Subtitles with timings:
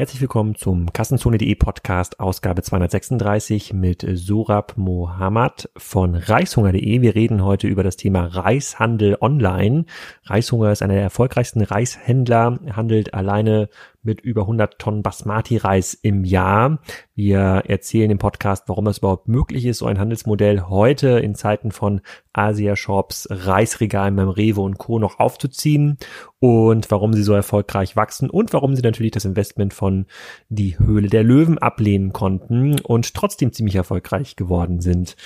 [0.00, 7.02] Herzlich willkommen zum Kassenzone.de Podcast, Ausgabe 236 mit Surab Mohammad von Reishunger.de.
[7.02, 9.84] Wir reden heute über das Thema Reishandel online.
[10.24, 13.68] Reishunger ist einer der erfolgreichsten Reishändler, handelt alleine
[14.02, 16.80] mit über 100 Tonnen Basmati-Reis im Jahr.
[17.14, 21.70] Wir erzählen im Podcast, warum es überhaupt möglich ist, so ein Handelsmodell heute in Zeiten
[21.70, 22.00] von
[22.32, 24.98] Asia-Shops, Reisregalen beim Rewe und Co.
[24.98, 25.98] noch aufzuziehen
[26.38, 30.06] und warum sie so erfolgreich wachsen und warum sie natürlich das Investment von
[30.48, 35.16] Die Höhle der Löwen ablehnen konnten und trotzdem ziemlich erfolgreich geworden sind.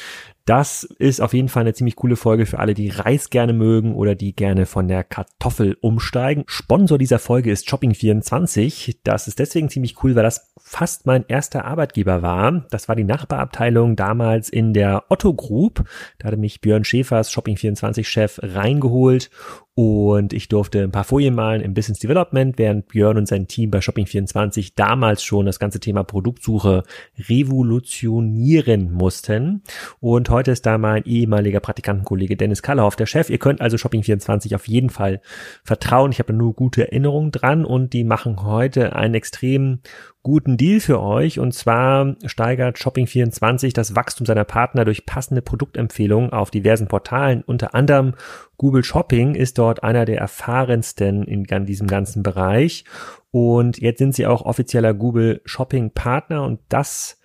[0.44, 3.94] Das ist auf jeden Fall eine ziemlich coole Folge für alle, die Reis gerne mögen
[3.94, 6.44] oder die gerne von der Kartoffel umsteigen.
[6.46, 8.98] Sponsor dieser Folge ist Shopping24.
[9.04, 12.66] Das ist deswegen ziemlich cool, weil das fast mein erster Arbeitgeber war.
[12.70, 15.84] Das war die Nachbarabteilung damals in der Otto Group.
[16.18, 19.30] Da hatte mich Björn Schäfers, Shopping24-Chef, reingeholt
[19.76, 23.72] und ich durfte ein paar Folien malen im Business Development, während Björn und sein Team
[23.72, 26.84] bei Shopping24 damals schon das ganze Thema Produktsuche
[27.28, 29.62] revolutionieren mussten.
[29.98, 33.30] Und heute ist da mein ehemaliger Praktikantenkollege Dennis Kallerhoff, der Chef.
[33.30, 35.20] Ihr könnt also Shopping24 auf jeden Fall
[35.64, 36.12] vertrauen.
[36.12, 39.80] Ich habe nur gute Erinnerungen dran und die machen heute einen extrem
[40.24, 41.38] guten Deal für euch.
[41.38, 47.44] Und zwar steigert Shopping24 das Wachstum seiner Partner durch passende Produktempfehlungen auf diversen Portalen.
[47.46, 48.14] Unter anderem
[48.56, 52.84] Google Shopping ist dort einer der erfahrensten in diesem ganzen Bereich.
[53.30, 57.20] Und jetzt sind sie auch offizieller Google Shopping Partner und das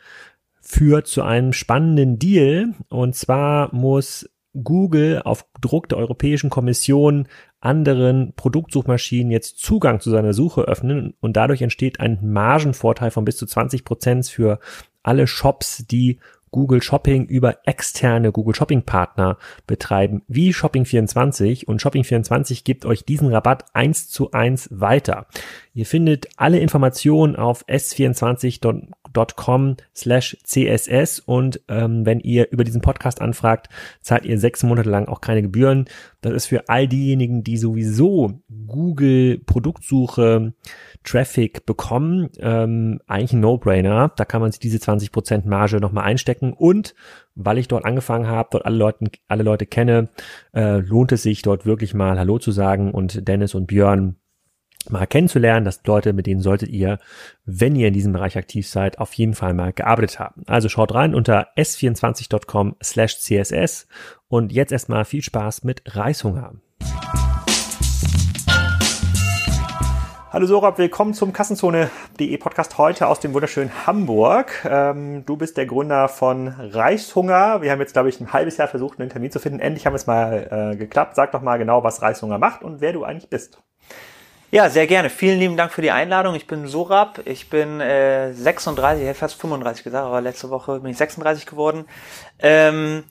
[0.62, 2.74] führt zu einem spannenden Deal.
[2.90, 4.30] Und zwar muss
[4.64, 7.28] Google auf Druck der Europäischen Kommission
[7.62, 13.38] anderen Produktsuchmaschinen jetzt Zugang zu seiner Suche öffnen und dadurch entsteht ein Margenvorteil von bis
[13.38, 14.60] zu 20 Prozent für
[15.04, 16.20] alle Shops, die
[16.52, 19.38] Google Shopping über externe Google Shopping Partner
[19.68, 25.28] betreiben, wie Shopping24 und Shopping24 gibt euch diesen Rabatt eins zu eins weiter.
[25.74, 28.94] Ihr findet alle Informationen auf s24.com
[29.96, 33.70] slash css und ähm, wenn ihr über diesen Podcast anfragt,
[34.02, 35.86] zahlt ihr sechs Monate lang auch keine Gebühren.
[36.22, 40.54] Das ist für all diejenigen, die sowieso Google Produktsuche
[41.04, 44.12] Traffic bekommen, ähm, eigentlich ein No-Brainer.
[44.16, 46.94] Da kann man sich diese 20% Marge nochmal einstecken und
[47.36, 50.10] weil ich dort angefangen habe, dort alle Leute, alle Leute kenne,
[50.54, 54.18] äh, lohnt es sich dort wirklich mal Hallo zu sagen und Dennis und Björn
[54.90, 55.66] mal kennenzulernen.
[55.66, 57.00] Das Leute, mit denen solltet ihr,
[57.46, 60.44] wenn ihr in diesem Bereich aktiv seid, auf jeden Fall mal gearbeitet haben.
[60.48, 63.88] Also schaut rein unter s24.com slash css
[64.28, 66.54] und jetzt erstmal viel Spaß mit Reishunger.
[70.32, 74.64] Hallo Sorab, willkommen zum Kassenzone.de Podcast heute aus dem wunderschönen Hamburg.
[74.64, 77.64] Ähm, du bist der Gründer von Reishunger.
[77.64, 79.60] Wir haben jetzt, glaube ich, ein halbes Jahr versucht, einen Termin zu finden.
[79.60, 81.16] Endlich haben es mal äh, geklappt.
[81.16, 83.60] Sag doch mal genau, was Reishunger macht und wer du eigentlich bist.
[84.52, 85.12] Ja, sehr gerne.
[85.12, 86.34] Vielen lieben Dank für die Einladung.
[86.34, 87.22] Ich bin Sorab.
[87.26, 91.46] Ich bin äh, 36, ich hätte fast 35 gesagt, aber letzte Woche bin ich 36
[91.46, 91.86] geworden.
[92.40, 93.04] Ähm,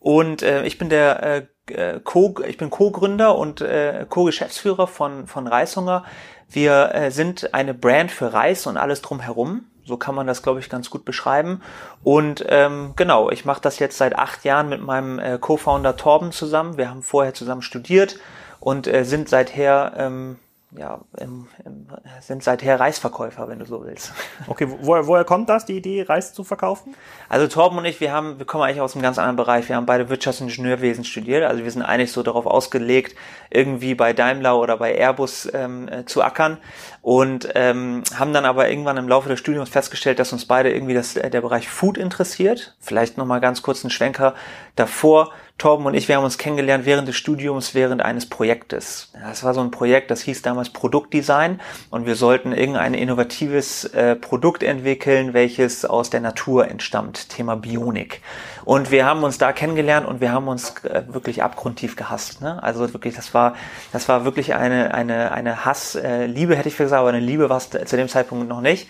[0.00, 5.28] und äh, ich bin der äh, äh, Co, ich bin Co-Gründer und äh, Co-Geschäftsführer von,
[5.28, 6.04] von Reishunger.
[6.48, 9.66] Wir äh, sind eine Brand für Reis und alles drumherum.
[9.84, 11.62] So kann man das, glaube ich, ganz gut beschreiben.
[12.02, 16.32] Und ähm, genau, ich mache das jetzt seit acht Jahren mit meinem äh, Co-Founder Torben
[16.32, 16.76] zusammen.
[16.76, 18.18] Wir haben vorher zusammen studiert
[18.58, 20.40] und äh, sind seither ähm,
[20.76, 21.88] ja, im, im,
[22.20, 24.12] sind seither Reisverkäufer, wenn du so willst.
[24.46, 26.94] Okay, woher, woher kommt das, die Idee, Reis zu verkaufen?
[27.28, 29.68] Also Torben und ich, wir haben, wir kommen eigentlich aus einem ganz anderen Bereich.
[29.68, 31.44] Wir haben beide Wirtschaftsingenieurwesen studiert.
[31.44, 33.16] Also wir sind eigentlich so darauf ausgelegt,
[33.50, 36.58] irgendwie bei Daimler oder bei Airbus ähm, äh, zu ackern
[37.02, 40.94] und ähm, haben dann aber irgendwann im Laufe des Studiums festgestellt, dass uns beide irgendwie
[40.94, 42.76] das, äh, der Bereich Food interessiert.
[42.80, 44.34] Vielleicht nochmal ganz kurz einen Schwenker
[44.80, 49.12] davor Torben und ich, wir haben uns kennengelernt während des Studiums, während eines Projektes.
[49.12, 51.60] Das war so ein Projekt, das hieß damals Produktdesign
[51.90, 58.22] und wir sollten irgendein innovatives äh, Produkt entwickeln, welches aus der Natur entstammt, Thema Bionik.
[58.64, 62.40] Und wir haben uns da kennengelernt und wir haben uns äh, wirklich abgrundtief gehasst.
[62.40, 62.62] Ne?
[62.62, 63.54] Also wirklich, das war,
[63.92, 67.58] das war wirklich eine, eine, eine Hass, äh, hätte ich gesagt, aber eine Liebe war
[67.58, 68.88] es zu dem Zeitpunkt noch nicht.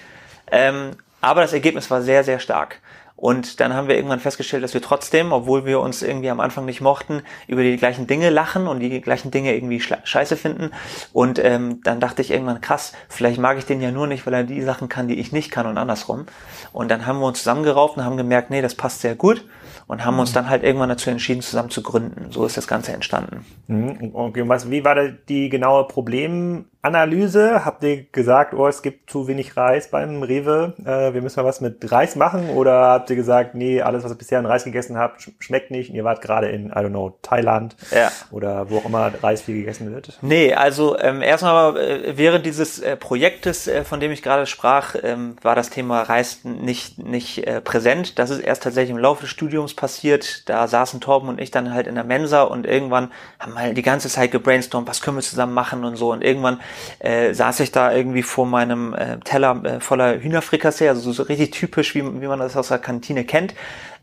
[0.52, 2.78] Ähm, aber das Ergebnis war sehr, sehr stark.
[3.20, 6.64] Und dann haben wir irgendwann festgestellt, dass wir trotzdem, obwohl wir uns irgendwie am Anfang
[6.64, 10.70] nicht mochten, über die gleichen Dinge lachen und die gleichen Dinge irgendwie scheiße finden.
[11.12, 14.32] Und ähm, dann dachte ich irgendwann, krass, vielleicht mag ich den ja nur nicht, weil
[14.32, 16.24] er die Sachen kann, die ich nicht kann und andersrum.
[16.72, 19.44] Und dann haben wir uns zusammengerauft und haben gemerkt, nee, das passt sehr gut
[19.86, 20.34] und haben uns mhm.
[20.34, 22.30] dann halt irgendwann dazu entschieden, zusammen zu gründen.
[22.30, 23.44] So ist das Ganze entstanden.
[23.66, 24.12] Mhm.
[24.14, 27.64] Okay, was, wie war da die genaue Problem Kernanalyse.
[27.64, 31.48] Habt ihr gesagt, oh, es gibt zu wenig Reis beim Rewe, äh, wir müssen mal
[31.48, 32.50] was mit Reis machen?
[32.50, 35.70] Oder habt ihr gesagt, nee, alles, was ihr bisher an Reis gegessen habt, sch schmeckt
[35.70, 38.10] nicht und ihr wart gerade in, I don't know, Thailand ja.
[38.30, 40.18] oder wo auch immer Reis viel gegessen wird?
[40.22, 44.94] Nee, also ähm, erstmal äh, während dieses äh, Projektes, äh, von dem ich gerade sprach,
[45.02, 48.18] ähm, war das Thema Reis nicht, nicht äh, präsent.
[48.18, 50.48] Das ist erst tatsächlich im Laufe des Studiums passiert.
[50.48, 53.76] Da saßen Torben und ich dann halt in der Mensa und irgendwann haben wir halt
[53.76, 56.12] die ganze Zeit gebrainstormt, was können wir zusammen machen und so.
[56.12, 56.60] Und irgendwann
[56.98, 61.52] äh, saß ich da irgendwie vor meinem äh, Teller äh, voller Hühnerfrikassee, also so, richtig
[61.52, 63.54] typisch, wie, wie man das aus der Kantine kennt.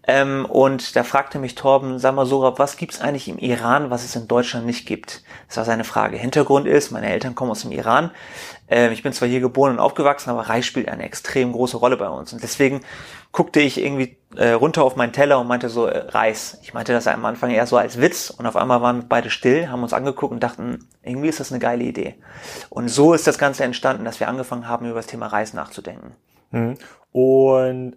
[0.09, 4.05] Ähm, und da fragte mich Torben, sag mal Sorab, was gibt's eigentlich im Iran, was
[4.05, 5.21] es in Deutschland nicht gibt?
[5.47, 6.15] Das war seine Frage.
[6.15, 8.11] Hintergrund ist, meine Eltern kommen aus dem Iran.
[8.69, 11.97] Ähm, ich bin zwar hier geboren und aufgewachsen, aber Reis spielt eine extrem große Rolle
[11.97, 12.31] bei uns.
[12.31, 12.81] Und deswegen
[13.33, 16.57] guckte ich irgendwie äh, runter auf meinen Teller und meinte so, äh, Reis.
[16.63, 19.67] Ich meinte das am Anfang eher so als Witz und auf einmal waren beide still,
[19.67, 22.15] haben uns angeguckt und dachten, irgendwie ist das eine geile Idee.
[22.69, 26.15] Und so ist das Ganze entstanden, dass wir angefangen haben, über das Thema Reis nachzudenken.
[26.51, 26.77] Mhm.
[27.19, 27.95] Und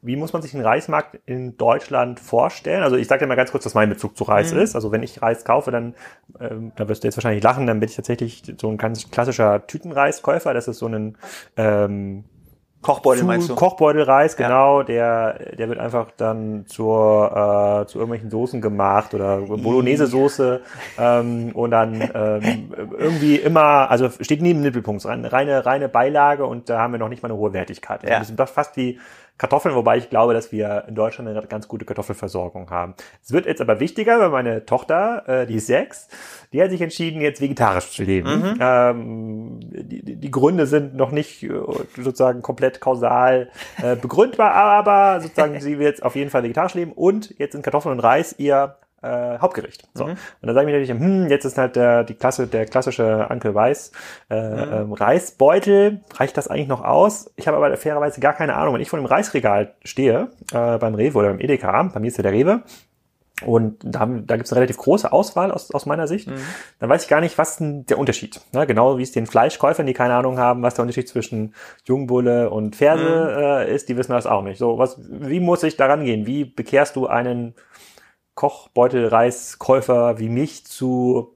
[0.00, 2.82] wie muss man sich den Reismarkt in Deutschland vorstellen?
[2.82, 4.60] Also ich sage dir mal ganz kurz, was mein Bezug zu Reis mhm.
[4.60, 4.74] ist.
[4.74, 5.94] Also wenn ich Reis kaufe, dann,
[6.40, 9.66] ähm, da wirst du jetzt wahrscheinlich lachen, dann bin ich tatsächlich so ein ganz klassischer
[9.66, 10.54] Tütenreiskäufer.
[10.54, 11.18] Das ist so ein
[11.58, 12.24] ähm,
[12.86, 13.56] Kochbeutel zu, meinst du?
[13.56, 14.78] Kochbeutelreis, genau.
[14.78, 14.84] Ja.
[14.84, 20.60] Der, der wird einfach dann zur, äh, zu irgendwelchen Soßen gemacht oder Bolognese-Soße
[20.98, 26.70] ähm, und dann ähm, irgendwie immer, also steht nie im Mittelpunkt, reine, reine Beilage und
[26.70, 28.04] da haben wir noch nicht mal eine hohe Wertigkeit.
[28.04, 28.20] Ja.
[28.20, 29.00] Das ist fast wie
[29.38, 32.94] Kartoffeln, wobei ich glaube, dass wir in Deutschland eine ganz gute Kartoffelversorgung haben.
[33.22, 36.08] Es wird jetzt aber wichtiger, weil meine Tochter, äh, die ist sechs,
[36.52, 38.40] die hat sich entschieden, jetzt vegetarisch zu leben.
[38.40, 38.58] Mhm.
[38.60, 41.50] Ähm, die, die Gründe sind noch nicht äh,
[41.96, 43.50] sozusagen komplett kausal
[43.82, 47.62] äh, begründbar, aber sozusagen sie wird jetzt auf jeden Fall vegetarisch leben und jetzt sind
[47.62, 49.88] Kartoffeln und Reis ihr äh, Hauptgericht.
[49.94, 50.04] So.
[50.04, 50.10] Mhm.
[50.10, 53.30] Und dann sage ich mir natürlich, hm, jetzt ist halt der, die Klasse, der klassische
[53.30, 53.92] Ankel Weiß
[54.30, 54.72] äh, mhm.
[54.72, 56.00] ähm, Reisbeutel.
[56.14, 57.32] Reicht das eigentlich noch aus?
[57.36, 58.74] Ich habe aber fairerweise gar keine Ahnung.
[58.74, 62.16] Wenn ich vor dem Reisregal stehe, äh, beim Rewe oder beim Edeka, bei mir ist
[62.16, 62.62] ja der Rewe,
[63.44, 66.28] und da, da gibt es eine relativ große Auswahl aus, aus meiner Sicht.
[66.28, 66.40] Mhm.
[66.78, 68.40] Dann weiß ich gar nicht, was denn der Unterschied.
[68.52, 68.66] Ne?
[68.66, 71.54] Genau wie es den Fleischkäufern, die keine Ahnung haben, was der Unterschied zwischen
[71.84, 73.42] Jungbulle und Ferse mhm.
[73.42, 74.56] äh, ist, die wissen das auch nicht.
[74.56, 76.26] So, was, wie muss ich daran gehen?
[76.26, 77.54] Wie bekehrst du einen
[78.36, 81.32] Kochbeutelreiskäufer wie mich zu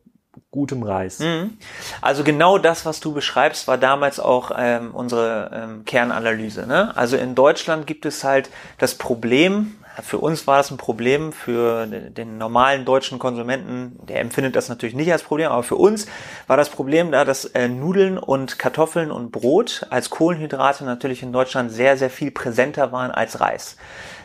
[0.53, 1.19] gutem Reis.
[1.19, 1.59] Mhm.
[2.01, 6.67] Also genau das, was du beschreibst, war damals auch ähm, unsere ähm, Kernanalyse.
[6.67, 6.97] Ne?
[6.97, 11.87] Also in Deutschland gibt es halt das Problem, für uns war das ein Problem, für
[11.87, 16.07] den normalen deutschen Konsumenten, der empfindet das natürlich nicht als Problem, aber für uns
[16.47, 21.33] war das Problem da, dass äh, Nudeln und Kartoffeln und Brot als Kohlenhydrate natürlich in
[21.33, 23.77] Deutschland sehr, sehr viel präsenter waren als Reis.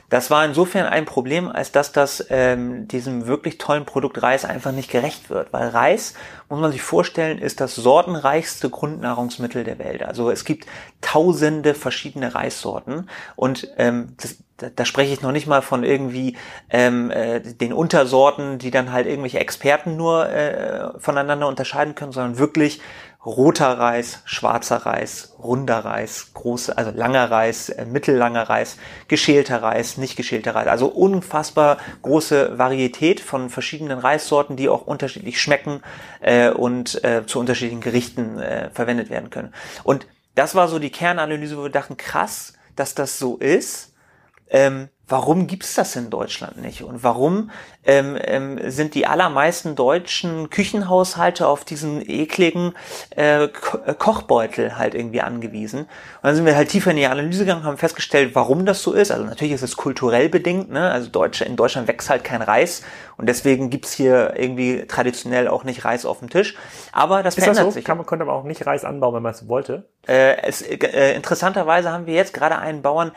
[0.09, 4.71] Das war insofern ein Problem, als dass das ähm, diesem wirklich tollen Produkt Reis einfach
[4.71, 5.51] nicht gerecht wird.
[5.51, 6.13] Weil Reis,
[6.47, 10.03] muss man sich vorstellen, ist das sortenreichste Grundnahrungsmittel der Welt.
[10.03, 10.67] Also es gibt
[11.01, 16.37] tausende verschiedene Reissorten und ähm, das, da, da spreche ich noch nicht mal von irgendwie
[16.69, 22.37] ähm, äh, den Untersorten, die dann halt irgendwelche Experten nur äh, voneinander unterscheiden können, sondern
[22.37, 22.79] wirklich
[23.25, 28.77] roter Reis, schwarzer Reis, runder Reis, große, also langer Reis, äh, mittellanger Reis,
[29.07, 30.67] geschälter Reis, nicht geschälter Reis.
[30.67, 35.81] Also unfassbar große Varietät von verschiedenen Reissorten, die auch unterschiedlich schmecken
[36.21, 39.53] äh, und äh, zu unterschiedlichen Gerichten äh, verwendet werden können.
[39.83, 43.93] Und das war so die Kernanalyse, wo wir dachten, krass, dass das so ist.
[44.49, 46.83] Ähm, warum gibt's das in Deutschland nicht?
[46.83, 47.51] Und warum
[47.83, 52.73] ähm, ähm, sind die allermeisten deutschen Küchenhaushalte auf diesen ekligen
[53.11, 55.81] äh, Ko äh, Kochbeutel halt irgendwie angewiesen?
[55.81, 55.89] Und
[56.23, 59.11] dann sind wir halt tiefer in die Analyse gegangen, haben festgestellt, warum das so ist.
[59.11, 60.89] Also natürlich ist es kulturell bedingt, ne?
[60.91, 62.81] Also Deutsche, in Deutschland wächst halt kein Reis
[63.17, 66.55] und deswegen gibt's hier irgendwie traditionell auch nicht Reis auf dem Tisch.
[66.91, 67.77] Aber das ist verändert das so?
[67.77, 67.85] sich.
[67.85, 69.87] Kann man könnte aber auch nicht Reis anbauen, wenn man es wollte.
[70.07, 73.11] Äh, es, äh, interessanterweise haben wir jetzt gerade einen Bauern,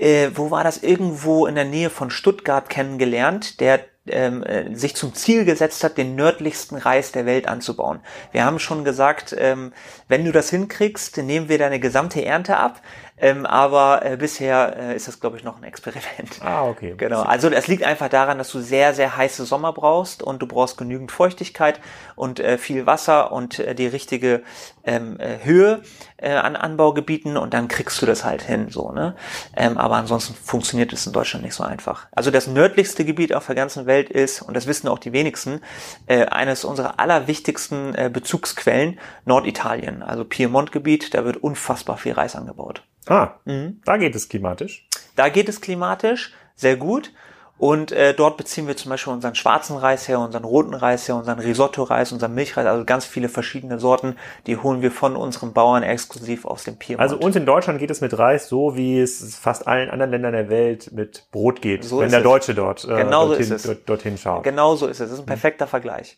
[0.00, 4.96] äh, wo war das, irgendwo in der Nähe von Stuttgart kennengelernt, der ähm, äh, sich
[4.96, 8.00] zum Ziel gesetzt hat, den nördlichsten Reis der Welt anzubauen.
[8.32, 9.72] Wir haben schon gesagt, ähm,
[10.08, 12.80] wenn du das hinkriegst, nehmen wir deine gesamte Ernte ab.
[13.20, 16.40] Ähm, aber äh, bisher äh, ist das, glaube ich, noch ein Experiment.
[16.42, 16.94] Ah, okay.
[17.00, 17.22] Genau.
[17.22, 20.76] Also es liegt einfach daran, dass du sehr, sehr heiße Sommer brauchst und du brauchst
[20.76, 21.80] genügend Feuchtigkeit
[22.14, 24.42] und äh, viel Wasser und äh, die richtige
[24.84, 25.82] ähm, äh, Höhe
[26.16, 29.14] äh, an Anbaugebieten und dann kriegst du das halt hin, so, ne?
[29.56, 32.06] Ähm, aber ansonsten funktioniert es in Deutschland nicht so einfach.
[32.12, 35.60] Also das nördlichste Gebiet auf der ganzen Welt ist, und das wissen auch die wenigsten,
[36.06, 42.82] äh, eines unserer allerwichtigsten äh, Bezugsquellen, Norditalien, also Piemont-Gebiet, da wird unfassbar viel Reis angebaut.
[43.10, 43.80] Ah, mhm.
[43.84, 44.86] da geht es klimatisch.
[45.16, 47.12] Da geht es klimatisch sehr gut.
[47.58, 51.16] Und äh, dort beziehen wir zum Beispiel unseren schwarzen Reis her, unseren roten Reis her,
[51.16, 55.82] unseren Risotto-Reis, unseren Milchreis, also ganz viele verschiedene Sorten, die holen wir von unseren Bauern
[55.82, 57.02] exklusiv aus dem Piemont.
[57.02, 60.32] Also uns in Deutschland geht es mit Reis so, wie es fast allen anderen Ländern
[60.32, 62.24] der Welt mit Brot geht, So wenn der es.
[62.24, 63.62] Deutsche dort äh, Genau so dorthin, ist es.
[63.64, 64.42] dort, dorthin schaut.
[64.42, 65.10] Genau so ist es.
[65.10, 66.16] Das ist ein perfekter Vergleich.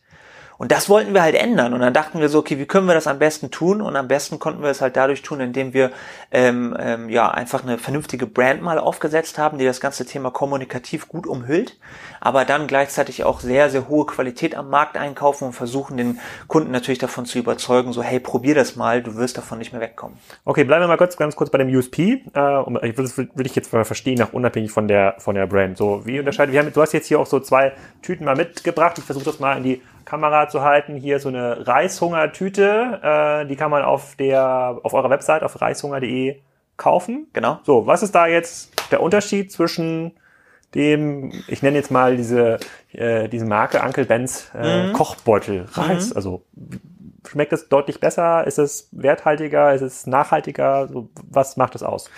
[0.62, 1.74] Und das wollten wir halt ändern.
[1.74, 3.82] Und dann dachten wir so, okay, wie können wir das am besten tun?
[3.82, 5.90] Und am besten konnten wir es halt dadurch tun, indem wir
[6.30, 11.08] ähm, ähm, ja einfach eine vernünftige Brand mal aufgesetzt haben, die das ganze Thema kommunikativ
[11.08, 11.80] gut umhüllt,
[12.20, 16.70] aber dann gleichzeitig auch sehr, sehr hohe Qualität am Markt einkaufen und versuchen, den Kunden
[16.70, 20.16] natürlich davon zu überzeugen, so hey, probier das mal, du wirst davon nicht mehr wegkommen.
[20.44, 22.22] Okay, bleiben wir mal kurz, ganz kurz bei dem USP.
[22.34, 25.76] Äh, das will ich jetzt mal verstehen, auch unabhängig von der von der Brand.
[25.76, 26.52] So, wie unterscheidet?
[26.52, 28.96] Wir haben, du hast jetzt hier auch so zwei Tüten mal mitgebracht.
[28.98, 30.96] Ich versuche das mal in die Kamera zu halten.
[30.96, 33.00] Hier so eine Reishungertüte.
[33.02, 36.40] Äh, die kann man auf der auf eurer Website auf reishunger.de
[36.76, 37.28] kaufen.
[37.32, 37.60] Genau.
[37.64, 40.12] So, was ist da jetzt der Unterschied zwischen
[40.74, 42.58] dem, ich nenne jetzt mal diese,
[42.92, 46.12] äh, diese Marke Uncle Ben's äh, Kochbeutel Reis?
[46.12, 46.44] Also
[47.28, 48.46] schmeckt es deutlich besser?
[48.46, 49.74] Ist es werthaltiger?
[49.74, 50.88] Ist es nachhaltiger?
[50.88, 52.10] So, was macht es aus?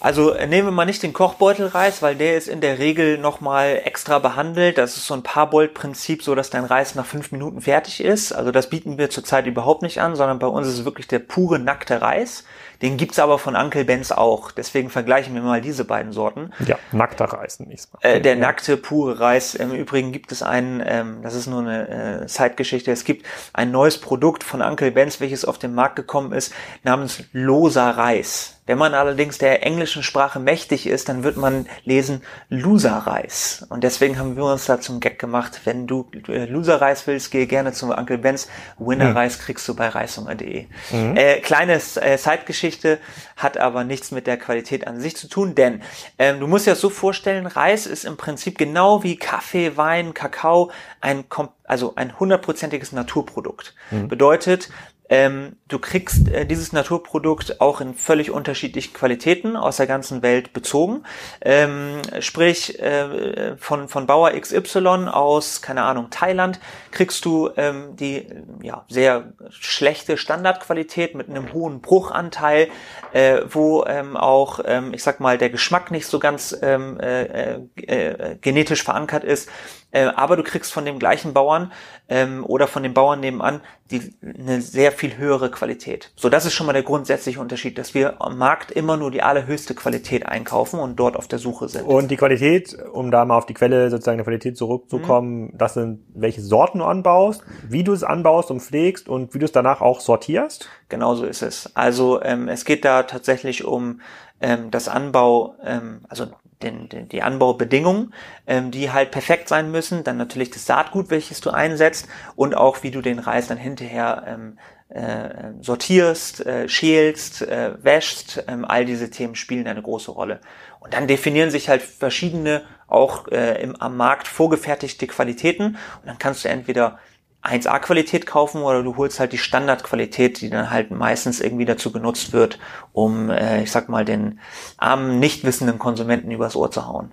[0.00, 3.82] Also äh, nehmen wir mal nicht den Kochbeutelreis, weil der ist in der Regel nochmal
[3.84, 4.78] extra behandelt.
[4.78, 8.32] Das ist so ein Parboiled-Prinzip, so dass dein Reis nach fünf Minuten fertig ist.
[8.32, 11.18] Also das bieten wir zurzeit überhaupt nicht an, sondern bei uns ist es wirklich der
[11.18, 12.44] pure nackte Reis.
[12.82, 14.52] Den gibt's aber von Uncle Ben's auch.
[14.52, 16.50] Deswegen vergleichen wir mal diese beiden Sorten.
[16.66, 17.98] Ja, nackter Reis ich's mal.
[18.02, 19.54] Äh, der nackte, pure Reis.
[19.54, 23.70] Im Übrigen gibt es einen, ähm, das ist nur eine äh, Zeitgeschichte, es gibt ein
[23.70, 28.59] neues Produkt von Uncle Ben's, welches auf den Markt gekommen ist, namens loser Reis.
[28.70, 33.66] Wenn man allerdings der englischen Sprache mächtig ist, dann wird man lesen Loser-Reis.
[33.68, 37.48] Und deswegen haben wir uns da zum Gag gemacht, wenn du äh, Loser-Reis willst, gehe
[37.48, 38.46] gerne zum Uncle Ben's.
[38.78, 40.66] Winner-Reis kriegst du bei reishunger.de.
[40.92, 43.00] Äh, kleine äh, Zeitgeschichte,
[43.36, 45.82] hat aber nichts mit der Qualität an sich zu tun, denn
[46.20, 50.14] ähm, du musst dir das so vorstellen, Reis ist im Prinzip genau wie Kaffee, Wein,
[50.14, 51.24] Kakao ein,
[51.64, 53.74] also ein hundertprozentiges Naturprodukt.
[53.90, 54.68] Bedeutet,
[55.10, 60.52] ähm, du kriegst äh, dieses Naturprodukt auch in völlig unterschiedlichen Qualitäten aus der ganzen Welt
[60.52, 61.02] bezogen.
[61.40, 66.60] Ähm, sprich, äh, von, von Bauer XY aus, keine Ahnung, Thailand,
[66.92, 72.68] kriegst du ähm, die äh, ja, sehr schlechte Standardqualität mit einem hohen Bruchanteil,
[73.12, 77.54] äh, wo ähm, auch, ähm, ich sag mal, der Geschmack nicht so ganz ähm, äh,
[77.74, 79.48] äh, genetisch verankert ist.
[79.92, 81.72] Äh, aber du kriegst von dem gleichen Bauern
[82.08, 86.12] ähm, oder von dem Bauern nebenan die, eine sehr viel höhere Qualität.
[86.14, 89.22] So, das ist schon mal der grundsätzliche Unterschied, dass wir am Markt immer nur die
[89.22, 91.86] allerhöchste Qualität einkaufen und dort auf der Suche sind.
[91.86, 96.04] Und die Qualität, um da mal auf die Quelle sozusagen der Qualität zurückzukommen, das sind
[96.14, 99.80] welche Sorten du anbaust, wie du es anbaust und pflegst und wie du es danach
[99.80, 100.68] auch sortierst.
[100.88, 101.74] Genauso ist es.
[101.74, 104.00] Also ähm, es geht da tatsächlich um
[104.40, 106.28] ähm, das Anbau, ähm, also
[106.62, 108.14] den, den, die Anbaubedingungen,
[108.46, 110.04] ähm, die halt perfekt sein müssen.
[110.04, 114.24] Dann natürlich das Saatgut, welches du einsetzt und auch wie du den Reis dann hinterher
[114.26, 118.44] ähm, äh, sortierst, äh, schälst, äh, wäschst.
[118.48, 120.40] Ähm, all diese Themen spielen eine große Rolle.
[120.80, 125.64] Und dann definieren sich halt verschiedene auch äh, im, am Markt vorgefertigte Qualitäten
[126.00, 126.98] und dann kannst du entweder
[127.42, 132.32] 1A-Qualität kaufen oder du holst halt die Standardqualität, die dann halt meistens irgendwie dazu genutzt
[132.32, 132.58] wird,
[132.92, 134.40] um, äh, ich sag mal, den
[134.76, 137.12] armen, nicht wissenden Konsumenten übers Ohr zu hauen.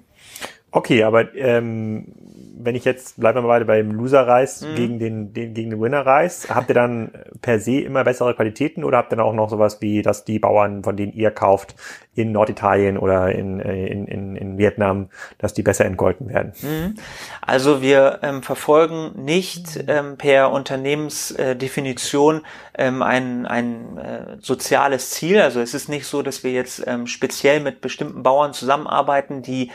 [0.71, 2.13] Okay, aber ähm,
[2.59, 4.75] wenn ich jetzt, bleiben wir mal beide beim Loser-Reis Mhm.
[4.75, 8.97] gegen den, den, gegen den Winner-Reis, habt ihr dann per se immer bessere Qualitäten oder
[8.97, 11.75] habt ihr dann auch noch sowas wie, dass die Bauern, von denen ihr kauft,
[12.15, 16.53] in Norditalien oder in, äh, in, in, in Vietnam, dass die besser entgolten werden?
[16.61, 16.95] Mhm.
[17.41, 22.41] Also wir ähm, verfolgen nicht ähm, per Unternehmensdefinition
[22.75, 25.39] ähm, ein, ein äh, soziales Ziel.
[25.41, 29.69] Also es ist nicht so, dass wir jetzt ähm, speziell mit bestimmten Bauern zusammenarbeiten, die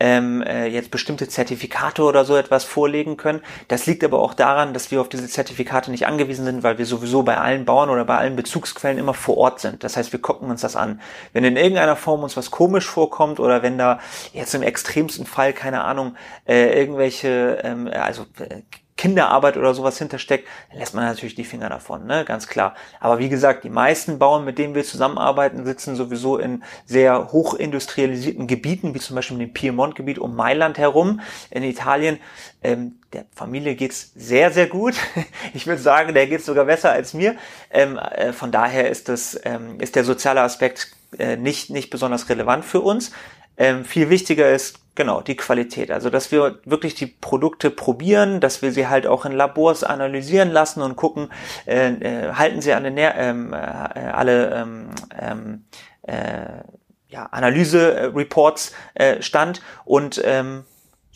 [0.00, 3.40] ähm, äh, jetzt bestimmte Zertifikate oder so etwas vorlegen können.
[3.68, 6.86] Das liegt aber auch daran, dass wir auf diese Zertifikate nicht angewiesen sind, weil wir
[6.86, 9.82] sowieso bei allen Bauern oder bei allen Bezugsquellen immer vor Ort sind.
[9.84, 11.00] Das heißt, wir gucken uns das an.
[11.32, 13.98] Wenn in irgendeiner Form uns was komisch vorkommt oder wenn da
[14.32, 18.62] jetzt im extremsten Fall, keine Ahnung, äh, irgendwelche, ähm, also äh,
[18.98, 22.74] Kinderarbeit oder sowas hintersteckt, dann lässt man natürlich die Finger davon, ne, ganz klar.
[23.00, 28.46] Aber wie gesagt, die meisten Bauern, mit denen wir zusammenarbeiten, sitzen sowieso in sehr hochindustrialisierten
[28.46, 32.18] Gebieten, wie zum Beispiel dem Piemont-Gebiet um Mailand herum in Italien.
[32.62, 34.94] Ähm, der Familie geht's sehr, sehr gut.
[35.54, 37.36] Ich würde sagen, der geht's sogar besser als mir.
[37.70, 42.28] Ähm, äh, von daher ist das, ähm, ist der soziale Aspekt äh, nicht, nicht besonders
[42.28, 43.12] relevant für uns.
[43.56, 45.90] Ähm, viel wichtiger ist genau die Qualität.
[45.90, 50.50] Also dass wir wirklich die Produkte probieren, dass wir sie halt auch in Labors analysieren
[50.50, 51.30] lassen und gucken,
[51.66, 55.64] äh, äh, halten sie alle, ähm, äh, alle ähm, ähm,
[56.02, 56.62] äh,
[57.08, 60.64] ja, Analyse-Reports äh, stand und ähm,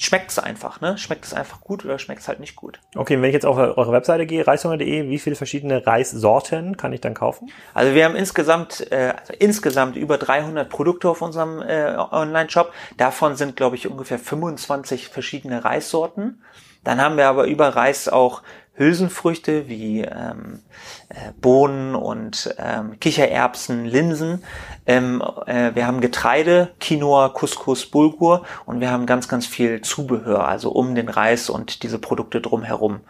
[0.03, 0.99] schmeckt es einfach, ne?
[0.99, 2.81] Schmeckt es einfach gut oder schmeckt es halt nicht gut.
[2.97, 7.01] Okay, wenn ich jetzt auf eure Webseite gehe, reishunger.de, wie viele verschiedene Reissorten kann ich
[7.01, 7.51] dann kaufen?
[7.73, 12.73] Also wir haben insgesamt, äh, also insgesamt über 300 Produkte auf unserem äh, Online-Shop.
[12.97, 16.43] Davon sind, glaube ich, ungefähr 25 verschiedene Reissorten.
[16.85, 18.43] Dann haben wir aber über Reis auch
[18.75, 20.61] Hülsenfrüchte wie ähm,
[21.11, 24.43] äh, Bohnen und ähm, Kichererbsen, Linsen.
[24.87, 30.49] Ähm, äh, wir haben Getreide, Quinoa, Couscous, Bulgur und wir haben ganz, ganz viel Zubehör,
[30.49, 33.01] also um den Reis und diese Produkte drumherum.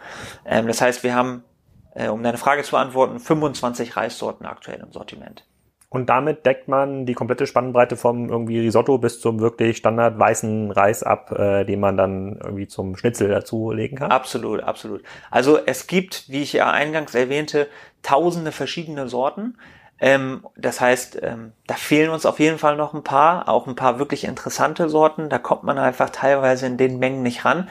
[0.45, 1.43] Ähm, das heißt, wir haben,
[1.95, 5.45] äh, um deine Frage zu beantworten, 25 Reissorten aktuell im Sortiment.
[5.93, 10.71] Und damit deckt man die komplette Spannbreite vom irgendwie Risotto bis zum wirklich standard weißen
[10.71, 14.09] Reis ab, äh, den man dann irgendwie zum Schnitzel dazu legen kann.
[14.09, 15.03] Absolut, absolut.
[15.29, 17.67] Also es gibt, wie ich ja eingangs erwähnte,
[18.01, 19.55] tausende verschiedene Sorten.
[19.99, 23.75] Ähm, das heißt, ähm, da fehlen uns auf jeden Fall noch ein paar, auch ein
[23.75, 25.29] paar wirklich interessante Sorten.
[25.29, 27.69] Da kommt man einfach teilweise in den Mengen nicht ran.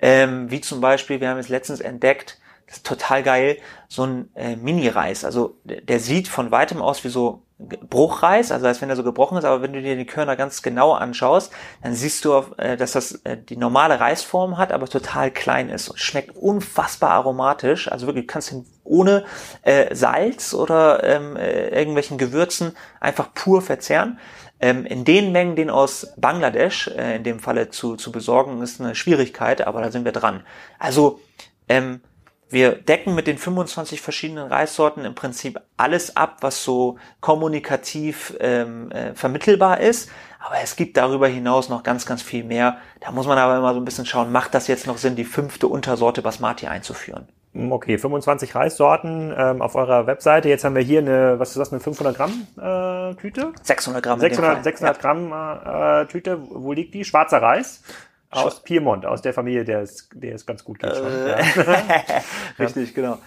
[0.00, 3.56] Ähm, wie zum Beispiel, wir haben es letztens entdeckt, das ist total geil,
[3.88, 5.24] so ein äh, Mini-Reis.
[5.24, 9.38] Also der sieht von weitem aus wie so Bruchreis, also als wenn er so gebrochen
[9.38, 11.50] ist, aber wenn du dir die Körner ganz genau anschaust,
[11.82, 15.88] dann siehst du, äh, dass das äh, die normale Reisform hat, aber total klein ist
[15.88, 17.90] und schmeckt unfassbar aromatisch.
[17.90, 19.24] Also wirklich, du kannst ihn ohne
[19.62, 24.20] äh, Salz oder ähm, äh, irgendwelchen Gewürzen einfach pur verzehren.
[24.60, 28.80] Ähm, in den Mengen, den aus Bangladesch äh, in dem Falle zu, zu besorgen, ist
[28.80, 30.44] eine Schwierigkeit, aber da sind wir dran.
[30.78, 31.20] Also
[31.68, 32.00] ähm,
[32.50, 38.90] wir decken mit den 25 verschiedenen Reissorten im Prinzip alles ab, was so kommunikativ ähm,
[38.90, 40.10] äh, vermittelbar ist.
[40.38, 42.78] Aber es gibt darüber hinaus noch ganz, ganz viel mehr.
[43.00, 45.24] Da muss man aber immer so ein bisschen schauen, macht das jetzt noch Sinn, die
[45.24, 47.28] fünfte Untersorte Basmati einzuführen?
[47.52, 50.48] Hm, okay, 25 Reissorten ähm, auf eurer Webseite.
[50.48, 53.52] Jetzt haben wir hier eine, was ist das, eine 500 Gramm äh, Tüte?
[53.62, 54.20] 600 Gramm.
[54.20, 55.02] 600, 600 ja.
[55.02, 56.38] Gramm äh, Tüte.
[56.50, 57.04] Wo liegt die?
[57.04, 57.82] Schwarzer Reis.
[58.30, 60.92] Aus Piemont, aus der Familie, der es, der es ganz gut geht.
[60.92, 61.36] Äh, ja.
[62.58, 63.18] Richtig, genau.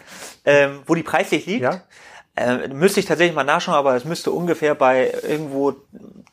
[0.46, 1.82] Ähm, wo die preislich liegt, ja?
[2.36, 5.76] äh, müsste ich tatsächlich mal nachschauen, aber es müsste ungefähr bei irgendwo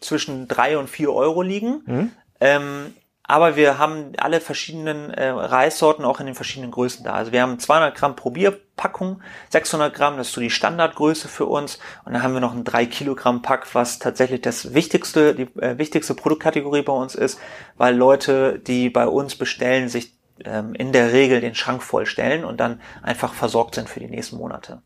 [0.01, 1.83] zwischen drei und vier Euro liegen.
[1.87, 2.13] Mhm.
[2.41, 2.95] Ähm,
[3.29, 7.13] aber wir haben alle verschiedenen äh, Reissorten auch in den verschiedenen Größen da.
[7.13, 9.21] Also wir haben 200 Gramm Probierpackung,
[9.51, 11.79] 600 Gramm, das ist so die Standardgröße für uns.
[12.07, 15.77] Und dann haben wir noch ein 3 Kilogramm Pack, was tatsächlich das wichtigste, die äh,
[15.77, 17.39] wichtigste Produktkategorie bei uns ist,
[17.77, 20.15] weil Leute, die bei uns bestellen, sich
[20.47, 24.39] ähm, in der Regel den Schrank vollstellen und dann einfach versorgt sind für die nächsten
[24.39, 24.81] Monate.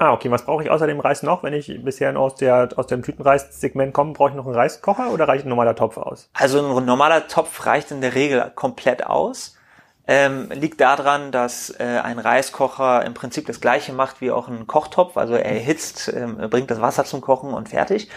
[0.00, 0.30] Ah, okay.
[0.30, 1.42] Was brauche ich außer dem Reis noch?
[1.42, 5.26] Wenn ich bisher aus, der, aus dem Tütenreis-Segment komme, brauche ich noch einen Reiskocher oder
[5.26, 6.30] reicht ein normaler Topf aus?
[6.34, 9.56] Also ein normaler Topf reicht in der Regel komplett aus.
[10.06, 14.68] Ähm, liegt daran, dass äh, ein Reiskocher im Prinzip das gleiche macht wie auch ein
[14.68, 15.16] Kochtopf.
[15.16, 18.08] Also er erhitzt, ähm, bringt das Wasser zum Kochen und fertig.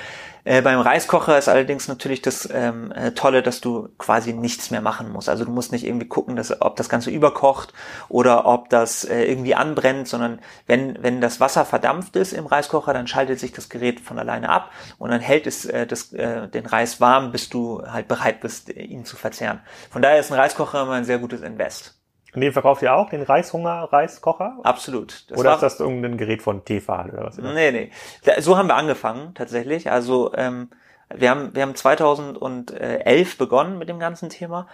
[0.44, 4.82] Äh, beim Reiskocher ist allerdings natürlich das ähm, äh, Tolle, dass du quasi nichts mehr
[4.82, 5.30] machen musst.
[5.30, 7.74] Also du musst nicht irgendwie gucken, dass, ob das Ganze überkocht
[8.10, 12.94] oder ob das äh, irgendwie anbrennt, sondern wenn, wenn das Wasser verdampft ist im Reiskocher,
[12.94, 16.48] dann schaltet sich das Gerät von alleine ab und dann hält es äh, das, äh,
[16.48, 19.62] den Reis warm, bis du halt bereit bist, ihn zu verzehren.
[19.90, 22.01] Von daher ist ein Reiskocher immer ein sehr gutes Invest.
[22.34, 24.60] Und den verkauft ihr auch, den Reishunger-Reiskocher?
[24.64, 25.30] Absolut.
[25.30, 27.38] Das oder ist das irgendein Gerät von Tefal oder was?
[27.38, 27.92] Nee, nee.
[28.40, 29.92] So haben wir angefangen, tatsächlich.
[29.92, 30.70] Also, ähm,
[31.14, 34.68] wir haben, wir haben 2011 begonnen mit dem ganzen Thema,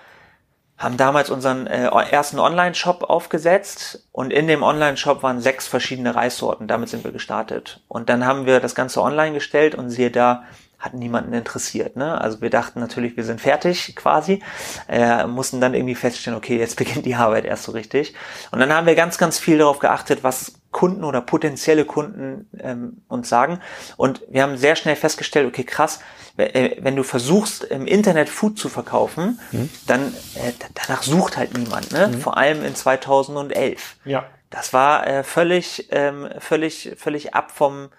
[0.78, 6.68] haben damals unseren äh, ersten Online-Shop aufgesetzt und in dem Online-Shop waren sechs verschiedene Reissorten.
[6.68, 7.82] Damit sind wir gestartet.
[7.88, 10.44] Und dann haben wir das Ganze online gestellt und siehe da,
[10.80, 11.96] hat niemanden interessiert.
[11.96, 12.20] Ne?
[12.20, 14.44] Also wir dachten natürlich, wir sind fertig quasi,
[14.88, 18.14] äh, mussten dann irgendwie feststellen, okay, jetzt beginnt die Arbeit erst so richtig.
[18.52, 23.02] Und dann haben wir ganz, ganz viel darauf geachtet, was Kunden oder potenzielle Kunden ähm,
[23.08, 23.60] uns sagen.
[23.96, 26.02] Und wir haben sehr schnell festgestellt, okay, krass,
[26.38, 29.70] äh, wenn du versuchst, im Internet Food zu verkaufen, mhm.
[29.88, 32.10] dann äh, danach sucht halt niemand, ne?
[32.10, 32.22] Mhm.
[32.22, 33.96] Vor allem in 2011.
[34.06, 34.26] Ja.
[34.50, 37.90] Das war äh, völlig, ähm, völlig, völlig ab vom,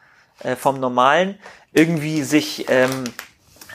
[0.44, 1.38] äh, vom Normalen
[1.72, 3.04] irgendwie sich ähm,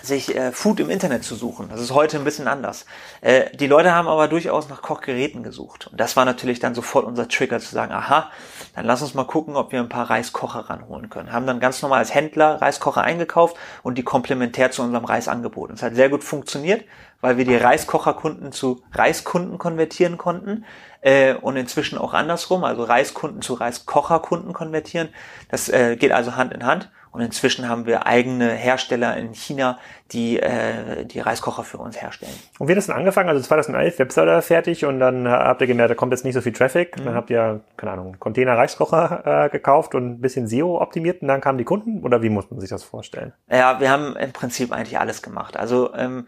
[0.03, 1.69] sich äh, Food im Internet zu suchen.
[1.69, 2.85] Das ist heute ein bisschen anders.
[3.21, 5.87] Äh, die Leute haben aber durchaus nach Kochgeräten gesucht.
[5.87, 8.29] Und das war natürlich dann sofort unser Trigger zu sagen, aha,
[8.75, 11.31] dann lass uns mal gucken, ob wir ein paar Reiskocher ranholen können.
[11.31, 15.73] Haben dann ganz normal als Händler Reiskocher eingekauft und die komplementär zu unserem Reis angeboten.
[15.73, 16.83] Es hat sehr gut funktioniert,
[17.21, 20.65] weil wir die Reiskocherkunden zu Reiskunden konvertieren konnten
[20.99, 25.07] äh, und inzwischen auch andersrum, also Reiskunden zu Reiskocherkunden konvertieren.
[25.47, 26.89] Das äh, geht also Hand in Hand.
[27.13, 29.77] Und inzwischen haben wir eigene Hersteller in China,
[30.11, 32.33] die äh, die Reiskocher für uns herstellen.
[32.57, 33.29] Und wie hat das denn angefangen?
[33.29, 36.53] Also 2011 Webseite fertig und dann habt ihr gemerkt, da kommt jetzt nicht so viel
[36.53, 36.97] Traffic.
[36.97, 37.05] Mhm.
[37.05, 41.27] Dann habt ihr, keine Ahnung, Container Reiskocher äh, gekauft und ein bisschen SEO optimiert und
[41.27, 42.01] dann kamen die Kunden?
[42.01, 43.31] Oder wie muss man sich das vorstellen?
[43.47, 45.55] Ja, wir haben im Prinzip eigentlich alles gemacht.
[45.55, 46.27] Also ähm,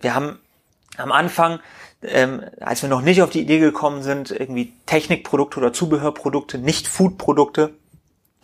[0.00, 0.38] wir haben
[0.96, 1.58] am Anfang,
[2.02, 6.86] ähm, als wir noch nicht auf die Idee gekommen sind, irgendwie Technikprodukte oder Zubehörprodukte, nicht
[6.86, 7.74] Foodprodukte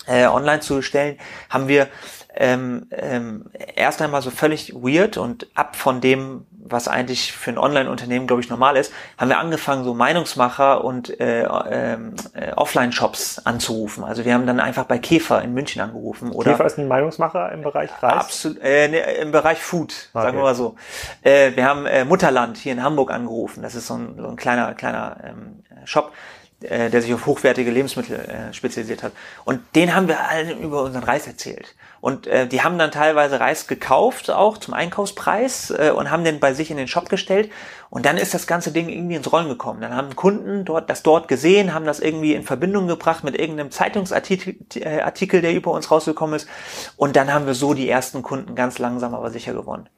[0.06, 1.88] äh, online zu stellen, haben wir
[2.36, 7.58] ähm, ähm, erst einmal so völlig weird und ab von dem, was eigentlich für ein
[7.58, 13.40] Online-Unternehmen, glaube ich, normal ist, haben wir angefangen, so Meinungsmacher und äh, ähm, äh, Offline-Shops
[13.44, 14.04] anzurufen.
[14.04, 16.30] Also wir haben dann einfach bei Käfer in München angerufen.
[16.30, 18.12] Oder Käfer ist ein Meinungsmacher im Bereich Reis?
[18.12, 20.24] Absolut, äh, ne, im Bereich Food, okay.
[20.24, 20.76] sagen wir mal so.
[21.22, 23.62] Äh, wir haben äh, Mutterland hier in Hamburg angerufen.
[23.62, 26.12] Das ist so ein, so ein kleiner, kleiner ähm, Shop
[26.62, 29.12] äh, der sich auf hochwertige Lebensmittel äh, spezialisiert hat.
[29.44, 31.74] Und den haben wir allen über unseren Reis erzählt.
[32.00, 36.40] Und äh, die haben dann teilweise Reis gekauft, auch zum Einkaufspreis, äh, und haben den
[36.40, 37.50] bei sich in den Shop gestellt.
[37.90, 39.80] Und dann ist das ganze Ding irgendwie ins Rollen gekommen.
[39.80, 43.70] Dann haben Kunden dort das dort gesehen, haben das irgendwie in Verbindung gebracht mit irgendeinem
[43.70, 46.48] Zeitungsartikel, äh, der über uns rausgekommen ist.
[46.96, 49.88] Und dann haben wir so die ersten Kunden ganz langsam aber sicher gewonnen.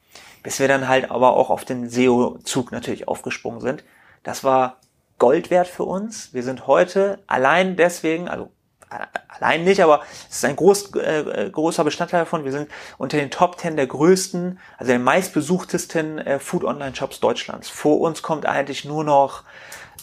[0.43, 3.83] Bis wir dann halt aber auch auf den SEO-Zug natürlich aufgesprungen sind.
[4.23, 4.77] Das war
[5.23, 6.33] Gold wert für uns.
[6.33, 8.51] Wir sind heute allein deswegen, also
[9.29, 12.43] allein nicht, aber es ist ein groß, äh, großer Bestandteil davon.
[12.43, 17.21] Wir sind unter den Top 10 der größten, also der meistbesuchtesten äh, Food Online Shops
[17.21, 17.69] Deutschlands.
[17.69, 19.43] Vor uns kommt eigentlich nur noch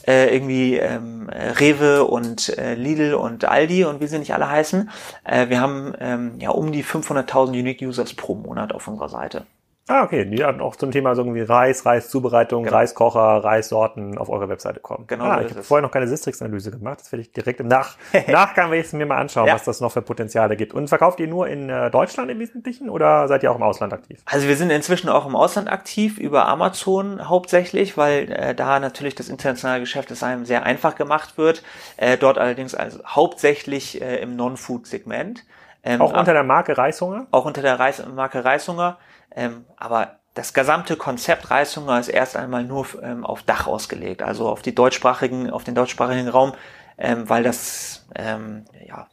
[0.06, 4.88] äh, irgendwie ähm, Rewe und äh, Lidl und Aldi und wie sie nicht alle heißen.
[5.24, 9.44] Äh, wir haben ähm, ja um die 500.000 Unique Users pro Monat auf unserer Seite.
[9.90, 10.24] Ah, okay.
[10.24, 12.76] Die hatten auch zum Thema so irgendwie Reis, Reiszubereitung, genau.
[12.76, 15.08] Reiskocher, Reissorten auf eure Webseite kommen.
[15.08, 15.24] Genau.
[15.24, 17.00] Ah, ich habe vorher noch keine Sistrix-Analyse gemacht.
[17.00, 17.96] Das werde ich direkt im Nach
[18.28, 19.54] Nachgang werde ich es mir mal anschauen, ja.
[19.54, 20.74] was das noch für Potenziale gibt.
[20.74, 23.92] Und verkauft ihr nur in äh, Deutschland im Wesentlichen oder seid ihr auch im Ausland
[23.92, 24.20] aktiv?
[24.26, 29.16] Also wir sind inzwischen auch im Ausland aktiv über Amazon hauptsächlich, weil äh, da natürlich
[29.16, 31.64] das internationale Geschäft es einem sehr einfach gemacht wird.
[31.96, 35.44] Äh, dort allerdings also hauptsächlich äh, im Non-Food-Segment.
[35.82, 37.26] Ähm, auch unter der Marke Reishunger?
[37.32, 38.98] Auch unter der Reis Marke Reishunger.
[39.34, 44.48] Ähm, aber das gesamte Konzept Reishunger ist erst einmal nur ähm, auf Dach ausgelegt, also
[44.48, 46.52] auf die deutschsprachigen, auf den deutschsprachigen Raum,
[46.98, 49.08] ähm, weil das ähm, ja,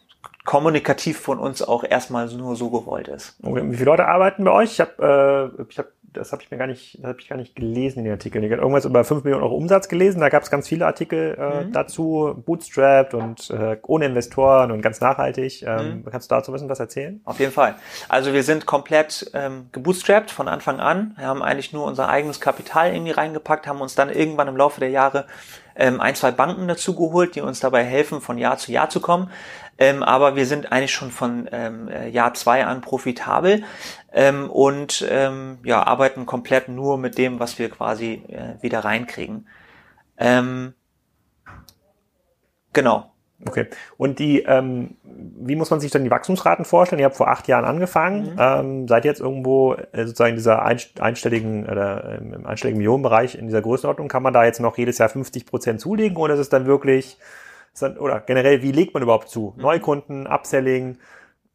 [0.46, 3.38] kommunikativ von uns auch erstmal nur so gewollt ist.
[3.44, 3.64] Okay.
[3.70, 4.74] Wie viele Leute arbeiten bei euch?
[4.74, 7.36] Ich habe äh, ich hab das habe ich mir gar nicht, das habe ich gar
[7.36, 8.44] nicht gelesen in den Artikeln.
[8.44, 10.20] Ich habe irgendwas über 5 Millionen Euro Umsatz gelesen.
[10.20, 11.72] Da gab es ganz viele Artikel äh, mhm.
[11.72, 15.64] dazu, bootstrapped und äh, ohne Investoren und ganz nachhaltig.
[15.64, 16.06] Ähm, mhm.
[16.10, 17.22] Kannst du dazu wissen was erzählen?
[17.26, 17.76] Auf jeden Fall.
[18.10, 21.14] Also wir sind komplett ähm, gebootstrapped von Anfang an.
[21.18, 24.80] Wir haben eigentlich nur unser eigenes Kapital irgendwie reingepackt, haben uns dann irgendwann im Laufe
[24.80, 25.26] der Jahre
[25.76, 29.00] ähm, ein, zwei Banken dazu geholt, die uns dabei helfen, von Jahr zu Jahr zu
[29.00, 29.30] kommen.
[29.78, 33.64] Ähm, aber wir sind eigentlich schon von ähm, äh, Jahr zwei an profitabel
[34.12, 39.48] ähm, und ähm, ja, arbeiten komplett nur mit dem, was wir quasi äh, wieder reinkriegen.
[40.18, 40.74] Ähm,
[42.74, 43.12] genau.
[43.46, 43.68] Okay.
[43.98, 47.00] Und die, ähm, wie muss man sich dann die Wachstumsraten vorstellen?
[47.00, 48.40] Ihr habt vor acht Jahren angefangen, mhm.
[48.40, 53.46] ähm, seid jetzt irgendwo äh, sozusagen in dieser einstelligen oder ähm, im einstelligen Millionenbereich in
[53.46, 54.08] dieser Größenordnung.
[54.08, 57.20] Kann man da jetzt noch jedes Jahr 50 Prozent zulegen oder ist es dann wirklich,
[57.84, 59.54] oder generell, wie legt man überhaupt zu?
[59.56, 59.62] Mhm.
[59.62, 60.98] Neukunden, Upselling,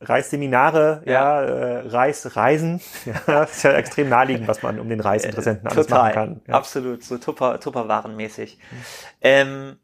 [0.00, 2.80] Reisseminare, ja, ja äh, Reisreisen.
[3.06, 6.40] Ja, das ist ja extrem naheliegend, was man um den Reisinteressenten alles Total, machen kann.
[6.46, 6.54] Ja.
[6.54, 8.58] Absolut, so tupper, tupperwarenmäßig.
[8.58, 8.76] Mhm.
[9.20, 9.76] Ähm,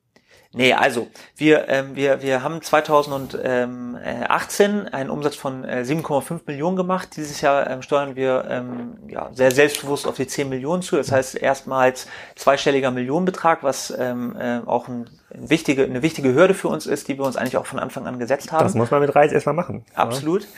[0.58, 7.10] Nee, also wir, ähm, wir, wir haben 2018 einen Umsatz von äh, 7,5 Millionen gemacht.
[7.16, 10.96] Dieses Jahr ähm, steuern wir ähm, ja, sehr selbstbewusst auf die 10 Millionen zu.
[10.96, 16.54] Das heißt erstmals zweistelliger Millionenbetrag, was ähm, äh, auch ein, ein wichtige, eine wichtige Hürde
[16.54, 18.64] für uns ist, die wir uns eigentlich auch von Anfang an gesetzt haben.
[18.64, 19.84] Das muss man mit Reis erstmal machen.
[19.94, 20.48] Absolut.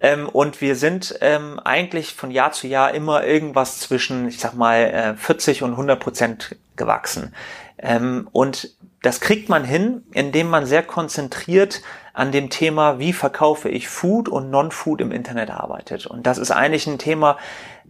[0.00, 0.12] Ja.
[0.12, 4.54] Ähm, und wir sind ähm, eigentlich von Jahr zu Jahr immer irgendwas zwischen, ich sag
[4.54, 7.34] mal, äh, 40 und 100 Prozent gewachsen.
[7.76, 11.82] Ähm, und das kriegt man hin, indem man sehr konzentriert
[12.12, 16.06] an dem Thema, wie verkaufe ich Food und Non-Food im Internet arbeitet.
[16.06, 17.38] Und das ist eigentlich ein Thema,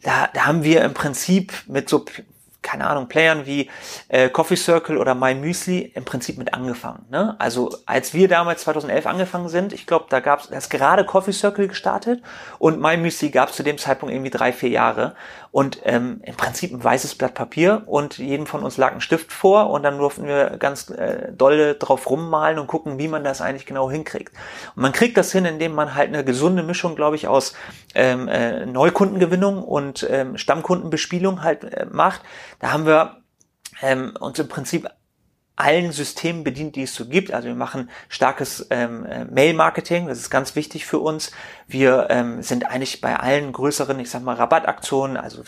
[0.03, 2.05] da, da haben wir im Prinzip mit so
[2.63, 3.71] keine Ahnung, Playern wie
[4.09, 7.07] äh, Coffee Circle oder My Müsli im Prinzip mit angefangen.
[7.11, 7.37] Ne?
[7.39, 11.33] Also als wir damals 2011 angefangen sind, ich glaube, da gab es erst gerade Coffee
[11.33, 12.23] Circle gestartet
[12.59, 15.15] und My Müsli gab es zu dem Zeitpunkt irgendwie drei, vier Jahre.
[15.53, 19.33] Und ähm, im Prinzip ein weißes Blatt Papier und jedem von uns lag ein Stift
[19.33, 23.41] vor und dann durften wir ganz äh, dolle drauf rummalen und gucken, wie man das
[23.41, 24.33] eigentlich genau hinkriegt.
[24.77, 27.55] Und man kriegt das hin, indem man halt eine gesunde Mischung, glaube ich, aus
[27.97, 32.23] ähm, äh, Neukundengewinnung und ähm, Stammkundenbespielung halt äh, macht.
[32.61, 33.23] Da haben wir
[33.83, 34.89] ähm, uns im Prinzip
[35.61, 37.33] allen Systemen bedient, die es so gibt.
[37.33, 41.31] Also wir machen starkes ähm, äh, Mail-Marketing, das ist ganz wichtig für uns.
[41.69, 45.43] Wir ähm, sind eigentlich bei allen größeren, ich sag mal, Rabattaktionen, also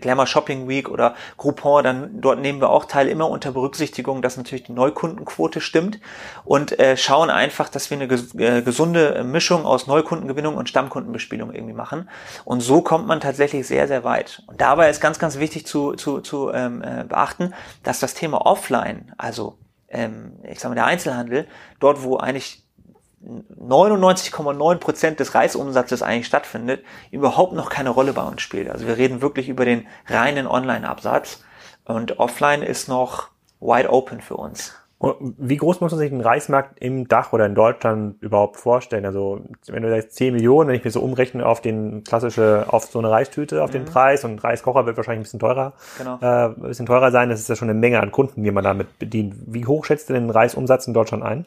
[0.00, 4.36] Glamour Shopping Week oder Groupon, dann dort nehmen wir auch teil, immer unter Berücksichtigung, dass
[4.36, 6.00] natürlich die Neukundenquote stimmt
[6.44, 11.52] und äh, schauen einfach, dass wir eine ges äh, gesunde Mischung aus Neukundengewinnung und Stammkundenbespielung
[11.52, 12.08] irgendwie machen.
[12.44, 14.42] Und so kommt man tatsächlich sehr, sehr weit.
[14.46, 18.44] Und dabei ist ganz, ganz wichtig zu, zu, zu ähm, äh, beachten, dass das Thema
[18.46, 19.49] Offline, also
[19.90, 21.46] ähm, ich sag mal der Einzelhandel,
[21.78, 22.64] dort wo eigentlich
[23.22, 28.70] 99,9 Prozent des Reisumsatzes eigentlich stattfindet, überhaupt noch keine Rolle bei uns spielt.
[28.70, 31.44] Also wir reden wirklich über den reinen Online-Absatz
[31.84, 33.28] und Offline ist noch
[33.60, 34.79] wide open für uns.
[35.00, 39.06] Wie groß muss man sich den Reismarkt im Dach oder in Deutschland überhaupt vorstellen?
[39.06, 42.84] Also wenn du sagst 10 Millionen, wenn ich mir so umrechne auf den klassische, auf
[42.84, 43.74] so eine Reistüte, auf mhm.
[43.74, 46.18] den Preis und Reiskocher wird wahrscheinlich ein bisschen teurer, genau.
[46.20, 47.30] äh, ein bisschen teurer sein.
[47.30, 49.36] Das ist ja schon eine Menge an Kunden, die man damit bedient.
[49.46, 51.46] Wie hoch schätzt du den Reisumsatz in Deutschland ein?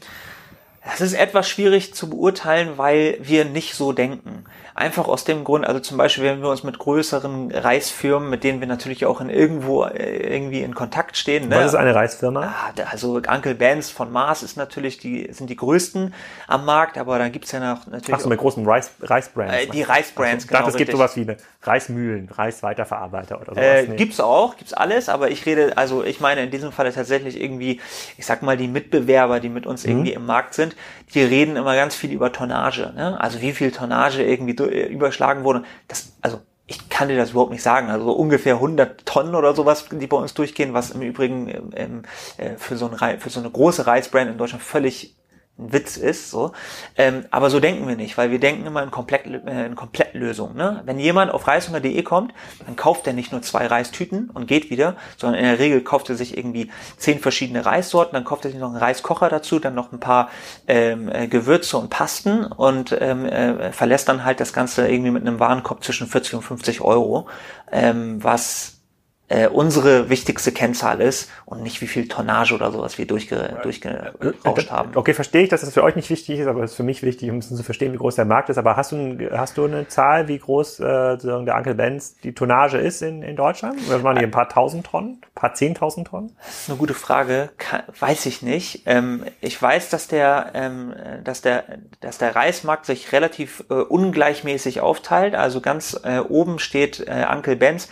[0.86, 4.46] Das ist etwas schwierig zu beurteilen, weil wir nicht so denken.
[4.76, 8.60] Einfach aus dem Grund, also zum Beispiel, wenn wir uns mit größeren Reisfirmen, mit denen
[8.60, 11.50] wir natürlich auch in irgendwo äh, irgendwie in Kontakt stehen.
[11.50, 11.58] Ne?
[11.58, 12.42] Was ist eine Reisfirma?
[12.42, 16.14] Ah, also Uncle Ben's von Mars ist natürlich die, sind die größten
[16.48, 18.16] am Markt, aber dann gibt's ja noch natürlich.
[18.16, 19.54] Ach so, mit großen Reis, Reisbrands.
[19.54, 20.60] Äh, die Reisbrands, also, genau.
[20.60, 23.64] Ich dachte, es gibt sowas wie eine Reismühlen, Reisweiterverarbeiter oder sowas.
[23.64, 23.96] Äh, nee.
[23.96, 27.80] Gibt's auch, gibt's alles, aber ich rede, also ich meine in diesem Fall tatsächlich irgendwie,
[28.18, 29.92] ich sag mal, die Mitbewerber, die mit uns mhm.
[29.92, 30.76] irgendwie im Markt sind,
[31.14, 32.92] die reden immer ganz viel über Tonnage.
[32.96, 33.20] Ne?
[33.22, 35.64] Also wie viel Tonnage irgendwie überschlagen wurde.
[35.88, 37.90] Das, also ich kann dir das überhaupt nicht sagen.
[37.90, 42.04] Also ungefähr 100 Tonnen oder sowas, die bei uns durchgehen, was im Übrigen ähm,
[42.38, 45.16] äh, für, so ein, für so eine große Reisbrand in Deutschland völlig
[45.60, 46.52] ein Witz ist, so.
[46.98, 50.58] Ähm, aber so denken wir nicht, weil wir denken immer in, Komplett, äh, in Komplettlösungen.
[50.58, 50.82] Ne?
[50.86, 52.34] Wenn jemand auf reishunger.de kommt,
[52.66, 56.10] dann kauft er nicht nur zwei Reistüten und geht wieder, sondern in der Regel kauft
[56.10, 59.76] er sich irgendwie zehn verschiedene Reissorten, dann kauft er sich noch einen Reiskocher dazu, dann
[59.76, 60.30] noch ein paar
[60.68, 65.22] ähm, äh, Gewürze und Pasten und ähm, äh, verlässt dann halt das Ganze irgendwie mit
[65.22, 67.28] einem Warenkorb zwischen 40 und 50 Euro,
[67.72, 68.83] ähm, was
[69.30, 74.70] äh, unsere wichtigste Kennzahl ist und nicht wie viel Tonnage oder sowas wir durchge durchgerauscht
[74.70, 74.92] haben.
[74.96, 77.04] Okay, verstehe ich, dass das für euch nicht wichtig ist, aber es ist für mich
[77.04, 78.58] wichtig, um ein bisschen zu verstehen, wie groß der Markt ist.
[78.58, 82.78] Aber hast du, hast du eine Zahl, wie groß äh, der Uncle Benz die Tonnage
[82.78, 83.80] ist in, in Deutschland?
[83.88, 85.22] Oder waren die ein paar tausend Tonnen?
[85.24, 86.36] Ein paar zehntausend Tonnen?
[86.46, 87.50] Das ist eine gute Frage.
[87.58, 88.84] Kann, weiß ich nicht.
[88.86, 91.64] Ähm, ich weiß, dass der, ähm, dass der,
[92.02, 95.34] dass der Reismarkt sich relativ äh, ungleichmäßig aufteilt.
[95.34, 97.88] Also ganz äh, oben steht äh, Uncle Benz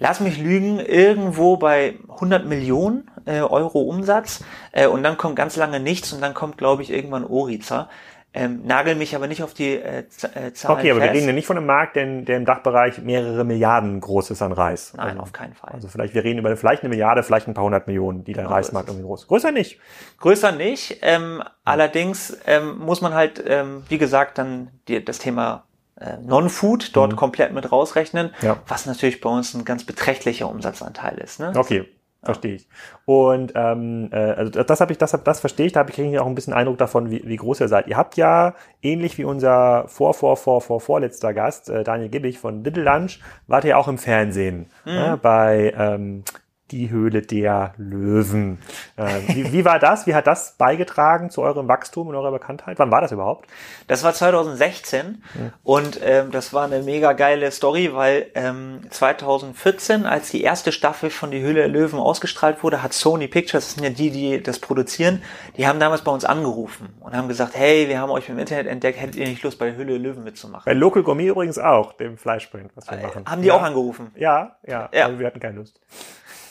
[0.00, 5.54] lass mich lügen, irgendwo bei 100 Millionen äh, Euro Umsatz äh, und dann kommt ganz
[5.56, 7.88] lange nichts und dann kommt, glaube ich, irgendwann Oriza.
[8.32, 11.12] Ähm, nagel mich aber nicht auf die äh, äh, Zahlen Okay, aber fest.
[11.12, 14.40] wir reden ja nicht von einem Markt, der, der im Dachbereich mehrere Milliarden groß ist
[14.40, 14.94] an Reis.
[14.96, 15.72] Nein, also, auf keinen Fall.
[15.72, 18.44] Also vielleicht, wir reden über vielleicht eine Milliarde, vielleicht ein paar hundert Millionen, die der
[18.44, 19.26] genau Reismarkt irgendwie groß.
[19.26, 19.80] Größer nicht.
[20.20, 20.98] Größer nicht.
[21.02, 25.64] Ähm, allerdings ähm, muss man halt, ähm, wie gesagt, dann die, das Thema
[26.00, 27.16] äh, Non-Food dort mhm.
[27.16, 28.56] komplett mit rausrechnen, ja.
[28.66, 31.40] was natürlich bei uns ein ganz beträchtlicher Umsatzanteil ist.
[31.40, 31.52] Ne?
[31.54, 31.86] Okay,
[32.22, 32.68] Verstehe ich.
[33.06, 36.26] Und ähm, äh, also das habe ich, das, das verstehe ich, da habe ich auch
[36.26, 37.86] ein bisschen Eindruck davon, wie, wie groß ihr seid.
[37.86, 42.38] Ihr habt ja, ähnlich wie unser vor, vor, vor, vor, vorletzter Gast, äh, Daniel Gibbig
[42.38, 44.92] von Little Lunch, wart ihr auch im Fernsehen mhm.
[44.92, 46.24] äh, bei ähm,
[46.70, 48.58] die Höhle der Löwen.
[48.96, 50.06] Äh, wie, wie war das?
[50.06, 52.78] Wie hat das beigetragen zu eurem Wachstum und eurer Bekanntheit?
[52.78, 53.48] Wann war das überhaupt?
[53.86, 55.52] Das war 2016 ja.
[55.64, 61.10] und ähm, das war eine mega geile Story, weil ähm, 2014, als die erste Staffel
[61.10, 64.42] von Die Höhle der Löwen ausgestrahlt wurde, hat Sony Pictures, das sind ja die, die
[64.42, 65.22] das produzieren,
[65.56, 68.66] die haben damals bei uns angerufen und haben gesagt, hey, wir haben euch im Internet
[68.66, 70.64] entdeckt, hättet ihr nicht Lust, bei Der Höhle der Löwen mitzumachen?
[70.64, 73.24] Bei Local Gourmet übrigens auch, dem Fleischprint, was wir äh, machen.
[73.26, 73.54] Haben die ja.
[73.54, 74.12] auch angerufen?
[74.16, 75.06] Ja, ja, ja.
[75.06, 75.80] aber wir hatten keine Lust.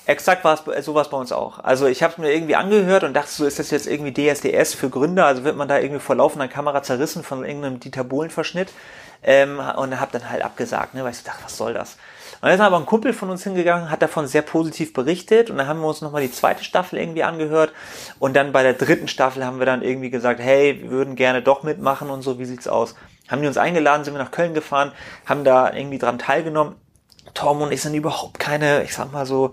[0.10, 1.60] Exakt war es sowas bei uns auch.
[1.60, 4.90] Also ich habe mir irgendwie angehört und dachte so, ist das jetzt irgendwie DSDS für
[4.90, 5.28] Gründer?
[5.28, 8.70] Also wird man da irgendwie vor laufender Kamera zerrissen von irgendeinem Dieter Bohlen-Verschnitt?
[9.22, 11.98] Ähm, und habe dann halt abgesagt, ne, weil ich dachte, was soll das?
[12.42, 15.58] Und dann ist aber ein Kumpel von uns hingegangen, hat davon sehr positiv berichtet und
[15.58, 17.72] dann haben wir uns nochmal die zweite Staffel irgendwie angehört
[18.18, 21.44] und dann bei der dritten Staffel haben wir dann irgendwie gesagt, hey, wir würden gerne
[21.44, 22.96] doch mitmachen und so, wie sieht's aus?
[23.28, 24.94] Haben die uns eingeladen, sind wir nach Köln gefahren,
[25.26, 26.76] haben da irgendwie dran teilgenommen
[27.34, 29.52] Tom und ich sind überhaupt keine, ich sag mal so,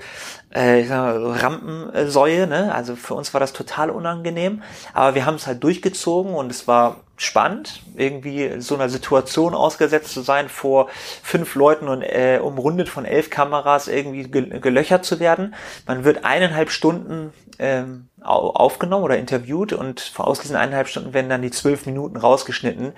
[0.56, 2.74] äh, Rampensäue, ne?
[2.74, 4.62] Also für uns war das total unangenehm,
[4.94, 10.12] aber wir haben es halt durchgezogen und es war spannend, irgendwie so einer Situation ausgesetzt
[10.12, 10.88] zu sein, vor
[11.22, 15.54] fünf Leuten und äh, umrundet von elf Kameras irgendwie gelöchert zu werden.
[15.86, 21.42] Man wird eineinhalb Stunden ähm, aufgenommen oder interviewt und aus diesen eineinhalb Stunden werden dann
[21.42, 22.92] die zwölf Minuten rausgeschnitten.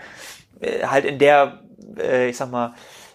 [0.60, 1.60] Äh, halt in der,
[1.98, 2.74] äh, ich sag mal,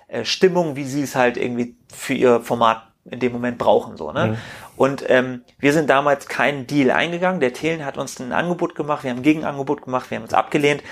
[0.10, 3.97] äh, Stimmung, wie sie es halt irgendwie für ihr Format in dem Moment brauchen.
[3.97, 4.27] so ne?
[4.27, 4.37] Mhm.
[4.77, 7.39] Und ähm, wir sind damals keinen Deal eingegangen.
[7.39, 10.33] Der Thelen hat uns ein Angebot gemacht, wir haben ein Gegenangebot gemacht, wir haben uns
[10.33, 10.83] abgelehnt.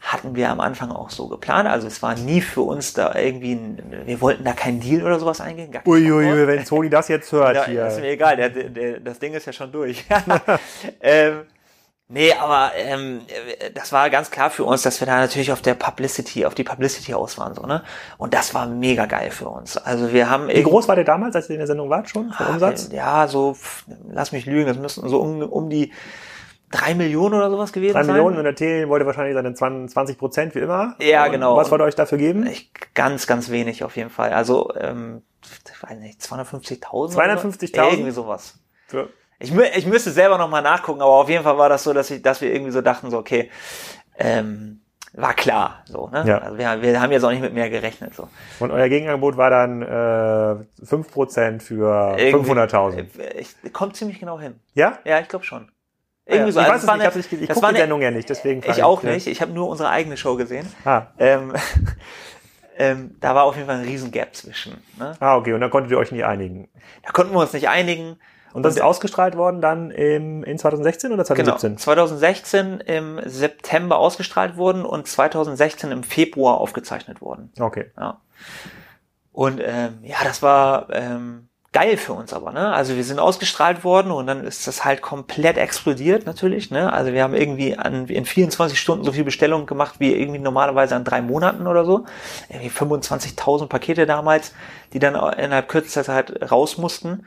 [0.00, 1.68] Hatten wir am Anfang auch so geplant.
[1.68, 5.18] Also es war nie für uns da irgendwie, ein, wir wollten da keinen Deal oder
[5.18, 5.76] sowas eingehen.
[5.84, 7.86] Uiuiui, ui, wenn Sony das jetzt hört ja, hier.
[7.88, 10.04] Ist mir egal, der, der, das Ding ist ja schon durch.
[11.00, 11.42] ähm,
[12.10, 13.20] Nee, aber ähm,
[13.74, 16.64] das war ganz klar für uns, dass wir da natürlich auf der Publicity, auf die
[16.64, 17.82] Publicity aus waren, so, ne?
[18.16, 19.76] Und das war mega geil für uns.
[19.76, 22.32] Also wir haben Wie groß war der damals, als ihr in der Sendung wart schon,
[22.32, 22.88] vom Umsatz?
[22.92, 23.58] Ja, so,
[24.10, 25.92] lass mich lügen, das müssten so um, um die
[26.70, 28.06] drei Millionen oder sowas gewesen sein.
[28.06, 30.96] Drei Millionen und der T wollte wahrscheinlich seine 20 Prozent wie immer.
[31.00, 31.56] Ja, genau.
[31.58, 32.46] Was wollte euch dafür geben?
[32.46, 34.32] Ich, ganz, ganz wenig auf jeden Fall.
[34.32, 37.14] Also, ähm, ich weiß nicht, 250.000?
[37.14, 37.90] 250.000?
[37.90, 38.54] Irgendwie sowas.
[38.86, 42.10] Für ich, ich müsste selber nochmal nachgucken, aber auf jeden Fall war das so, dass,
[42.10, 43.50] ich, dass wir irgendwie so dachten, so, okay,
[44.18, 44.80] ähm,
[45.14, 46.24] war klar, so, ne?
[46.26, 46.38] Ja.
[46.38, 48.28] Also wir, wir haben jetzt auch nicht mit mehr gerechnet, so.
[48.60, 53.06] Und euer Gegenangebot war dann äh, 5% für 500.000.
[53.18, 54.60] Äh, kommt ziemlich genau hin.
[54.74, 54.98] Ja?
[55.04, 55.70] Ja, ich glaube schon.
[56.28, 56.60] Ah Irgendwie so.
[56.60, 58.62] Ich, also weiß es nicht, ich, ich gucke die Sendung ja nicht, deswegen.
[58.68, 59.26] Ich auch nicht.
[59.26, 60.70] Ich habe nur unsere eigene Show gesehen.
[60.84, 61.06] Ah.
[61.18, 61.54] Ähm,
[62.78, 64.76] ähm, da war auf jeden Fall ein riesen Gap zwischen.
[64.98, 65.16] Ne?
[65.20, 65.54] Ah, okay.
[65.54, 66.68] Und dann konntet ihr euch nicht einigen.
[67.02, 68.18] Da konnten wir uns nicht einigen.
[68.52, 71.70] Und das ist ausgestrahlt worden dann im, in 2016 oder 2017?
[71.70, 77.52] Genau, 2016 im September ausgestrahlt worden und 2016 im Februar aufgezeichnet worden.
[77.58, 77.90] Okay.
[77.96, 78.20] Ja.
[79.32, 82.72] Und ähm, ja, das war ähm, geil für uns aber, ne?
[82.72, 86.92] Also wir sind ausgestrahlt worden und dann ist das halt komplett explodiert natürlich, ne?
[86.92, 90.96] Also wir haben irgendwie an, in 24 Stunden so viel Bestellungen gemacht wie irgendwie normalerweise
[90.96, 92.04] an drei Monaten oder so.
[92.48, 94.54] Irgendwie 25.000 Pakete damals,
[94.92, 97.26] die dann innerhalb kürzester Zeit raus mussten.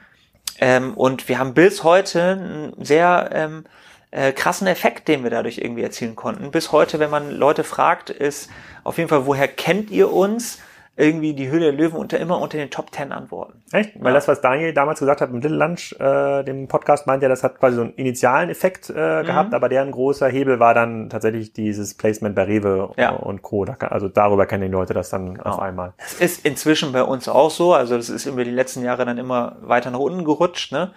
[0.60, 3.66] Ähm, und wir haben bis heute einen sehr ähm,
[4.12, 6.52] äh, krassen Effekt, den wir dadurch irgendwie erzielen konnten.
[6.52, 8.50] Bis heute, wenn man Leute fragt, ist
[8.84, 10.60] auf jeden Fall, woher kennt ihr uns?
[10.98, 13.64] Irgendwie die Höhle der Löwen unter immer unter den Top Ten Antworten.
[13.72, 13.92] Echt?
[13.98, 17.30] Weil das, was Daniel damals gesagt hat im Little Lunch, äh, dem Podcast, meint ja,
[17.30, 19.56] das hat quasi so einen initialen Effekt äh, gehabt, mhm.
[19.56, 23.12] aber deren großer Hebel war dann tatsächlich dieses Placement bei Rewe ja.
[23.12, 23.64] und Co.
[23.64, 25.50] Da kann, also darüber kennen die Leute das dann genau.
[25.50, 25.94] auf einmal.
[25.98, 29.18] Das ist inzwischen bei uns auch so, also das ist über die letzten Jahre dann
[29.18, 30.92] immer weiter nach unten gerutscht, ne?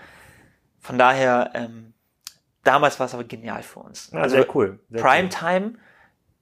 [0.80, 1.94] Von daher, ähm,
[2.64, 4.10] damals war es aber genial für uns.
[4.12, 4.80] Ja, also sehr cool.
[4.90, 5.78] Sehr Primetime cool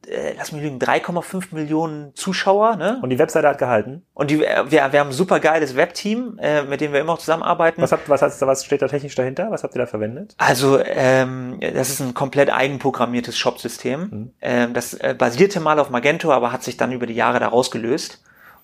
[0.07, 2.77] äh, lass mich lügen, 3,5 Millionen Zuschauer.
[2.77, 2.99] Ne?
[3.03, 4.03] Und die Webseite hat gehalten.
[4.15, 7.19] Und die, wir, wir haben ein super geiles Webteam, äh, mit dem wir immer auch
[7.19, 7.81] zusammenarbeiten.
[7.83, 9.51] Was, habt, was, hast, was steht da technisch dahinter?
[9.51, 10.35] Was habt ihr da verwendet?
[10.39, 14.01] Also ähm, das ist ein komplett eigenprogrammiertes Shop-System.
[14.01, 14.31] Mhm.
[14.41, 17.49] Ähm, das äh, basierte mal auf Magento, aber hat sich dann über die Jahre da
[17.49, 18.23] rausgelöst.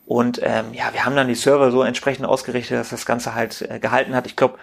[0.08, 3.60] Und ähm, ja, wir haben dann die Server so entsprechend ausgerichtet, dass das Ganze halt
[3.60, 4.26] äh, gehalten hat.
[4.26, 4.58] Ich glaube,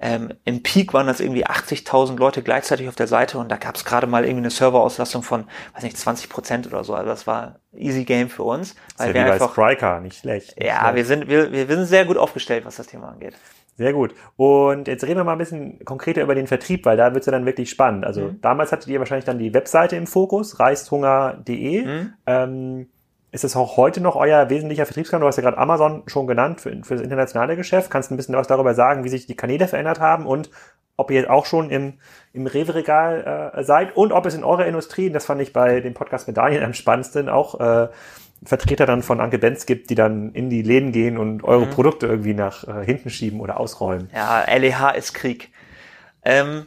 [0.00, 3.74] ähm, Im Peak waren das irgendwie 80.000 Leute gleichzeitig auf der Seite und da gab
[3.74, 6.94] es gerade mal irgendwie eine Serverauslastung von, weiß nicht, 20 Prozent oder so.
[6.94, 8.76] Also das war easy Game für uns.
[8.96, 10.56] Weil wir einfach, Striker, nicht schlecht.
[10.56, 10.94] Nicht ja, schlecht.
[10.94, 13.34] wir sind wir, wir sind sehr gut aufgestellt, was das Thema angeht.
[13.76, 14.14] Sehr gut.
[14.36, 17.32] Und jetzt reden wir mal ein bisschen konkreter über den Vertrieb, weil da wird's ja
[17.32, 18.04] dann wirklich spannend.
[18.04, 18.40] Also mhm.
[18.40, 21.84] damals hattet ihr wahrscheinlich dann die Webseite im Fokus, reisthunger.de.
[21.84, 22.12] Mhm.
[22.26, 22.88] Ähm,
[23.30, 25.20] ist es auch heute noch euer wesentlicher Vertriebskanal?
[25.20, 27.90] Du hast ja gerade Amazon schon genannt für, für das internationale Geschäft.
[27.90, 30.50] Kannst du ein bisschen was darüber sagen, wie sich die Kanäle verändert haben und
[30.96, 31.94] ob ihr jetzt auch schon im,
[32.32, 35.94] im Rewe-Regal äh, seid und ob es in eurer Industrie, das fand ich bei dem
[35.94, 37.88] Podcast mit Daniel am spannendsten, auch äh,
[38.44, 41.70] Vertreter dann von Anke Benz gibt, die dann in die Läden gehen und eure mhm.
[41.70, 44.10] Produkte irgendwie nach äh, hinten schieben oder ausräumen.
[44.14, 45.50] Ja, LEH ist Krieg.
[46.24, 46.66] Ähm,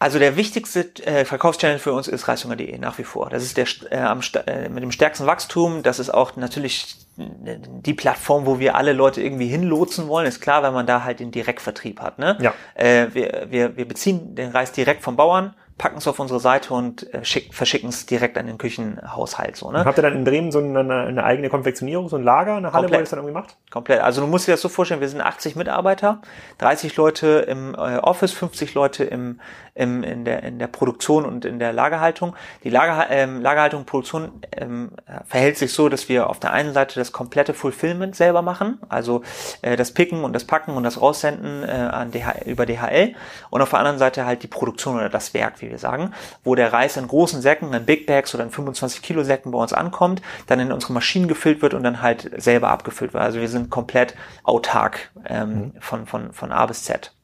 [0.00, 3.28] also der wichtigste äh, Verkaufschannel für uns ist reishunger.de nach wie vor.
[3.28, 5.82] Das ist der äh, am, äh, mit dem stärksten Wachstum.
[5.82, 10.26] Das ist auch natürlich die Plattform, wo wir alle Leute irgendwie hinlotsen wollen.
[10.26, 12.18] Ist klar, wenn man da halt den Direktvertrieb hat.
[12.18, 12.38] Ne?
[12.40, 12.54] Ja.
[12.74, 16.74] Äh, wir, wir, wir beziehen den Reis direkt vom Bauern, packen es auf unsere Seite
[16.74, 19.56] und äh, schick, verschicken es direkt an den Küchenhaushalt.
[19.56, 19.82] So, ne?
[19.82, 22.82] habt ihr dann in Bremen so eine, eine, eigene Konfektionierung, so ein Lager, eine Halle,
[22.82, 22.90] Komplett.
[22.90, 23.56] wo ihr das dann irgendwie macht?
[23.70, 24.02] Komplett.
[24.02, 26.20] Also du musst dir das so vorstellen, wir sind 80 Mitarbeiter,
[26.58, 29.40] 30 Leute im äh, Office, 50 Leute im,
[29.74, 32.36] im, in, der, in der Produktion und in der Lagerhaltung.
[32.62, 34.90] Die Lager, ähm, Lagerhaltung und Produktion ähm,
[35.26, 39.22] verhält sich so, dass wir auf der einen Seite das komplette Fulfillment selber machen, also
[39.62, 43.14] äh, das Picken und das Packen und das Raussenden äh, an DH, über DHL
[43.48, 46.12] und auf der anderen Seite halt die Produktion oder das Werk, wie wir sagen,
[46.44, 49.58] wo der Reis in großen Säcken, in Big Bags oder in 25 Kilo Säcken bei
[49.58, 53.22] uns ankommt, dann in unsere Maschinen gefüllt wird und dann halt selber abgefüllt wird.
[53.22, 55.72] Also wir sind komplett autark ähm, mhm.
[55.80, 57.14] von, von, von A bis Z.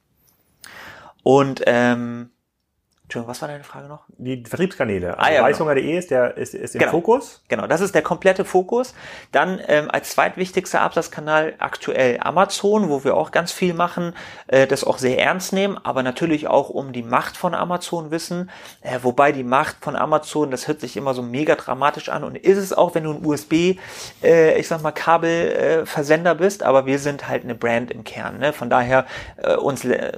[1.23, 2.31] Und ähm,
[3.07, 4.01] Entschuldigung, was war deine Frage noch?
[4.19, 5.17] Die Vertriebskanäle.
[5.17, 5.97] Also ah, ja, Reishunger.de genau.
[5.97, 6.91] ist der ist, ist im genau.
[6.91, 7.41] Fokus.
[7.47, 8.95] Genau, das ist der komplette Fokus.
[9.31, 14.13] Dann ähm, als zweitwichtigster Absatzkanal aktuell Amazon, wo wir auch ganz viel machen,
[14.49, 18.51] äh, das auch sehr ernst nehmen, aber natürlich auch um die Macht von Amazon wissen.
[18.81, 22.35] Äh, wobei die Macht von Amazon, das hört sich immer so mega dramatisch an und
[22.35, 23.77] ist es auch, wenn du ein USB,
[24.25, 28.41] äh, ich sag mal Kabelversender äh, bist, aber wir sind halt eine Brand im Kern.
[28.41, 28.53] Ne?
[28.53, 30.11] Von daher äh, uns, äh,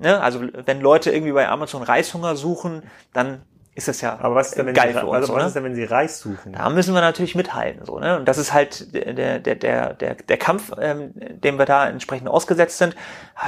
[0.00, 0.22] ne?
[0.22, 2.82] also wenn Leute irgendwie bei Amazon rein Reishunger suchen,
[3.12, 3.42] dann
[3.74, 5.54] ist das ja aber was ist denn, wenn geil sie, für uns, also was ist
[5.54, 6.52] denn, wenn sie Reis suchen?
[6.52, 8.18] Da müssen wir natürlich mithalten, so, ne?
[8.18, 12.28] Und das ist halt der, der, der, der, der Kampf, ähm, dem wir da entsprechend
[12.28, 12.96] ausgesetzt sind.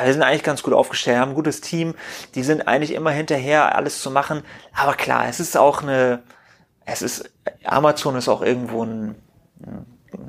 [0.04, 1.94] wir sind eigentlich ganz gut aufgestellt, haben ein gutes Team,
[2.36, 4.42] die sind eigentlich immer hinterher, alles zu machen.
[4.72, 6.22] Aber klar, es ist auch eine,
[6.84, 7.28] es ist,
[7.64, 9.16] Amazon ist auch irgendwo ein,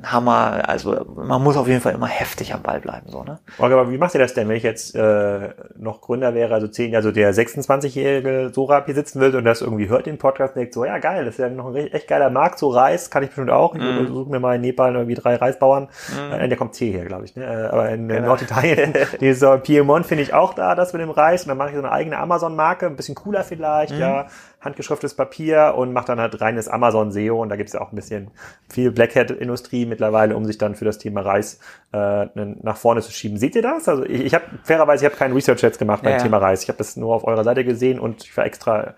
[0.04, 3.38] Hammer, also man muss auf jeden Fall immer heftig am Ball bleiben, so, ne?
[3.58, 6.68] Okay, aber wie macht ihr das denn, wenn ich jetzt äh, noch Gründer wäre, also
[6.68, 10.60] zehn, also der 26-jährige Sorab hier sitzen will und das irgendwie hört den Podcast und
[10.60, 13.22] denkt so, ja geil, das ist ja noch ein echt geiler Markt, so Reis kann
[13.22, 13.74] ich bestimmt auch.
[13.74, 14.06] Ich mm.
[14.08, 15.88] suche mir mal in Nepal irgendwie drei Reisbauern.
[16.10, 16.48] Mm.
[16.48, 17.44] Der kommt C hier, glaube ich, ne?
[17.44, 18.28] Äh, aber in, genau.
[18.28, 21.74] Norditalien, dieser Piemont finde ich auch da, das mit dem Reis und dann mache ich
[21.74, 24.00] so eine eigene Amazon-Marke, ein bisschen cooler vielleicht, mm.
[24.00, 24.26] ja
[24.62, 27.92] handgeschriftetes Papier und macht dann halt reines Amazon SEO und da gibt es ja auch
[27.92, 28.30] ein bisschen
[28.68, 31.58] viel Black Hat Industrie mittlerweile, um sich dann für das Thema Reis
[31.92, 33.38] äh, nach vorne zu schieben.
[33.38, 33.88] Seht ihr das?
[33.88, 36.18] Also ich, ich habe fairerweise, ich habe keinen Research jetzt gemacht beim ja.
[36.18, 36.62] Thema Reis.
[36.62, 38.94] Ich habe das nur auf eurer Seite gesehen und ich war extra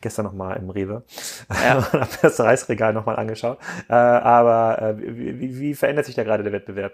[0.00, 1.04] gestern nochmal im Rewe
[1.50, 1.76] ja.
[1.92, 3.58] und habe das Reisregal nochmal angeschaut.
[3.88, 6.92] Äh, aber äh, wie, wie verändert sich da gerade der Wettbewerb?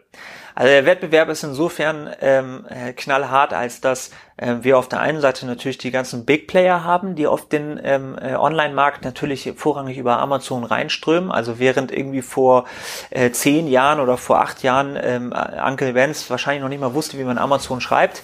[0.55, 5.21] Also der Wettbewerb ist insofern ähm, äh, knallhart, als dass äh, wir auf der einen
[5.21, 9.99] Seite natürlich die ganzen Big Player haben, die auf den ähm, äh, Online-Markt natürlich vorrangig
[9.99, 11.31] über Amazon reinströmen.
[11.31, 12.67] Also während irgendwie vor
[13.11, 17.19] äh, zehn Jahren oder vor acht Jahren ähm, Uncle Vance wahrscheinlich noch nicht mal wusste,
[17.19, 18.23] wie man Amazon schreibt,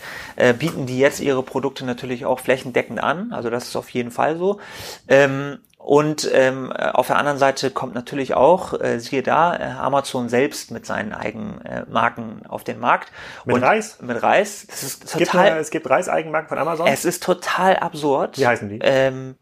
[0.58, 3.32] bieten die jetzt ihre Produkte natürlich auch flächendeckend an.
[3.32, 4.60] Also das ist auf jeden Fall so.
[5.08, 10.28] Ähm, und ähm, auf der anderen Seite kommt natürlich auch, äh, siehe da, äh, Amazon
[10.28, 13.10] selbst mit seinen eigenen äh, Marken auf den Markt.
[13.46, 13.98] Mit und Reis?
[14.02, 14.66] Mit Reis.
[14.68, 16.86] Das ist total, es gibt, eine, es gibt Reis-Eigenmarken von Amazon?
[16.88, 18.36] Es ist total absurd.
[18.36, 18.80] Wie heißen die?
[18.82, 19.36] Ähm,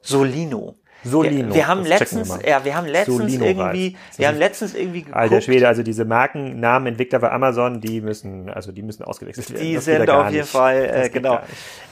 [0.00, 0.76] Solino.
[1.04, 1.48] Solino.
[1.48, 5.00] Wir, wir haben letztens, wir ja, wir haben letztens Solino irgendwie, wir haben letztens irgendwie
[5.00, 5.16] geguckt.
[5.16, 9.62] Alter Schwede, also diese Markennamen Entwickler bei Amazon, die müssen, also die müssen ausgewechselt werden.
[9.62, 11.40] Die sind auf jeden Fall, äh, genau.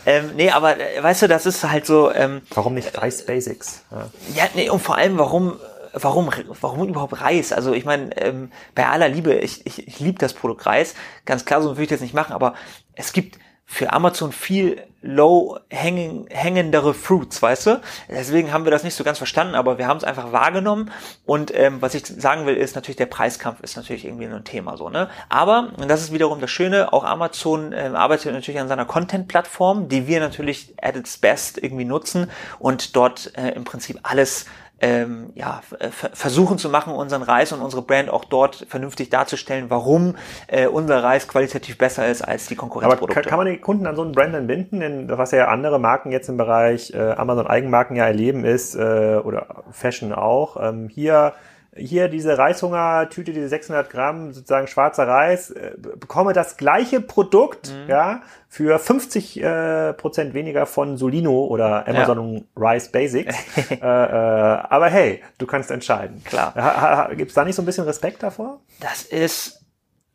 [0.06, 2.12] Ähm, nee, aber äh, weißt du, das ist halt so.
[2.12, 3.84] Ähm, warum nicht Reis Basics?
[3.90, 4.08] Ja.
[4.34, 5.56] ja, nee, und vor allem, warum
[5.92, 6.30] warum,
[6.60, 7.52] warum überhaupt Reis?
[7.52, 10.94] Also ich meine, ähm, bei aller Liebe, ich, ich, ich liebe das Produkt Reis,
[11.24, 12.54] ganz klar, so würde ich das nicht machen, aber
[12.94, 13.38] es gibt
[13.72, 17.80] für Amazon viel low hanging, hängendere Fruits, weißt du?
[18.08, 20.90] Deswegen haben wir das nicht so ganz verstanden, aber wir haben es einfach wahrgenommen.
[21.24, 24.76] Und ähm, was ich sagen will, ist natürlich der Preiskampf ist natürlich irgendwie ein Thema
[24.76, 25.08] so, ne?
[25.28, 29.88] Aber und das ist wiederum das Schöne, auch Amazon ähm, arbeitet natürlich an seiner Content-Plattform,
[29.88, 34.46] die wir natürlich at its best irgendwie nutzen und dort äh, im Prinzip alles
[34.80, 35.60] ähm, ja,
[35.90, 40.16] versuchen zu machen, unseren Reis und unsere Brand auch dort vernünftig darzustellen, warum
[40.46, 43.12] äh, unser Reis qualitativ besser ist als die Konkurrenzprodukte.
[43.12, 44.80] Aber kann, kann man die Kunden an so einen Brand binden?
[44.80, 49.20] Denn was ja andere Marken jetzt im Bereich äh, Amazon Eigenmarken ja erleben ist, äh,
[49.22, 51.34] oder Fashion auch, ähm, hier
[51.74, 57.88] hier diese Reishungertüte, diese 600 Gramm sozusagen schwarzer Reis, äh, bekomme das gleiche Produkt, mhm.
[57.88, 62.42] ja, für 50 äh, Prozent weniger von Solino oder Amazon ja.
[62.56, 63.36] Rice Basics.
[63.70, 66.22] äh, äh, aber hey, du kannst entscheiden.
[66.24, 66.54] Klar.
[66.56, 68.60] Ha, Gibt es da nicht so ein bisschen Respekt davor?
[68.80, 69.60] Das ist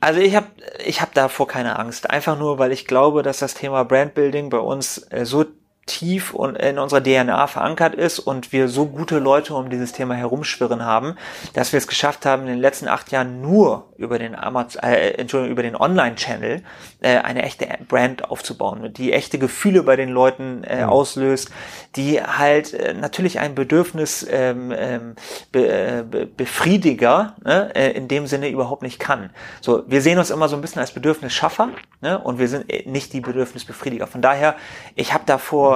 [0.01, 0.47] also ich habe
[0.85, 2.09] ich hab davor keine Angst.
[2.09, 5.45] Einfach nur, weil ich glaube, dass das Thema Brandbuilding bei uns äh, so
[5.86, 10.15] tief und in unserer DNA verankert ist und wir so gute Leute um dieses Thema
[10.15, 11.15] herumschwirren haben,
[11.53, 15.11] dass wir es geschafft haben, in den letzten acht Jahren nur über den Amazon, äh,
[15.11, 16.63] Entschuldigung, über den Online-Channel
[17.01, 20.89] äh, eine echte Brand aufzubauen, die echte Gefühle bei den Leuten äh, mhm.
[20.89, 21.51] auslöst,
[21.95, 25.15] die halt äh, natürlich ein Bedürfnis ähm, ähm,
[25.51, 29.29] be, äh, be, Befriediger ne, äh, in dem Sinne überhaupt nicht kann.
[29.61, 31.69] So, wir sehen uns immer so ein bisschen als Bedürfnisschaffer
[32.01, 34.07] ne, und wir sind äh, nicht die Bedürfnisbefriediger.
[34.07, 34.55] Von daher,
[34.95, 35.23] ich habe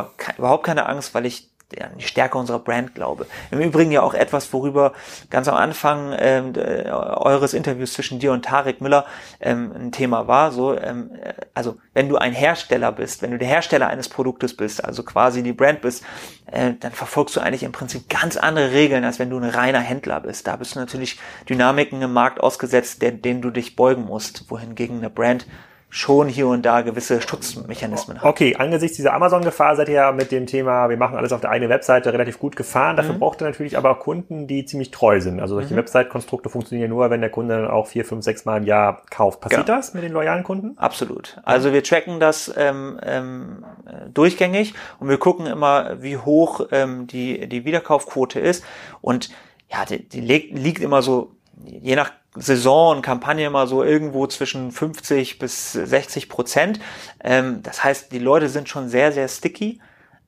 [0.03, 3.27] davor überhaupt keine Angst, weil ich an die Stärke unserer Brand glaube.
[3.51, 4.93] Im Übrigen ja auch etwas, worüber
[5.29, 9.05] ganz am Anfang ähm, eures Interviews zwischen dir und Tarek Müller
[9.39, 10.51] ähm, ein Thema war.
[10.51, 14.55] So, ähm, äh, also wenn du ein Hersteller bist, wenn du der Hersteller eines Produktes
[14.57, 16.03] bist, also quasi die Brand bist,
[16.51, 19.79] äh, dann verfolgst du eigentlich im Prinzip ganz andere Regeln, als wenn du ein reiner
[19.79, 20.47] Händler bist.
[20.47, 24.97] Da bist du natürlich Dynamiken im Markt ausgesetzt, der, denen du dich beugen musst, wohingegen
[24.97, 25.45] eine Brand
[25.89, 28.25] schon hier und da gewisse Schutzmechanismen hat.
[28.25, 31.49] Okay, angesichts dieser Amazon-Gefahr seid ihr ja mit dem Thema, wir machen alles auf der
[31.49, 32.95] eigenen Webseite relativ gut gefahren.
[32.95, 33.19] Dafür mhm.
[33.19, 35.39] braucht ihr natürlich aber Kunden, die ziemlich treu sind.
[35.39, 35.79] Also solche mhm.
[35.79, 39.41] Website-Konstrukte funktionieren nur, wenn der Kunde dann auch vier, fünf, sechs Mal im Jahr kauft.
[39.41, 39.77] Passiert genau.
[39.77, 40.77] das mit den loyalen Kunden?
[40.77, 41.37] Absolut.
[41.43, 43.65] Also wir tracken das ähm, ähm,
[44.13, 48.63] durchgängig und wir gucken immer, wie hoch ähm, die, die Wiederkaufquote ist.
[49.01, 49.31] Und
[49.71, 51.31] ja, die, die liegt immer so,
[51.65, 56.79] je nach Saison und Kampagne immer so irgendwo zwischen 50 bis 60 Prozent.
[57.23, 59.79] Ähm, das heißt, die Leute sind schon sehr, sehr sticky.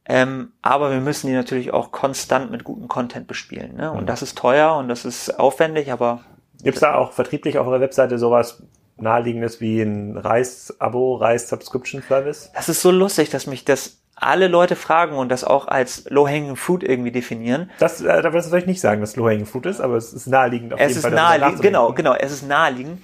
[0.05, 3.75] Ähm, aber wir müssen die natürlich auch konstant mit gutem Content bespielen.
[3.75, 3.91] Ne?
[3.91, 4.07] Und mhm.
[4.07, 6.21] das ist teuer und das ist aufwendig, aber.
[6.63, 8.63] Gibt es da auch vertrieblich auf eurer Webseite sowas
[8.97, 12.51] naheliegendes wie ein Reis-Abo, Reis-Subscription-Service?
[12.53, 16.55] Das ist so lustig, dass mich das alle Leute fragen und das auch als Low-Hanging
[16.55, 17.71] Fruit irgendwie definieren.
[17.79, 20.79] Das, äh, da vielleicht nicht sagen, dass Low-Hanging Fruit ist, aber es ist naheliegend auf
[20.79, 21.11] es jeden ist Fall.
[21.11, 23.01] Naheliegend, genau, genau, es ist naheliegend.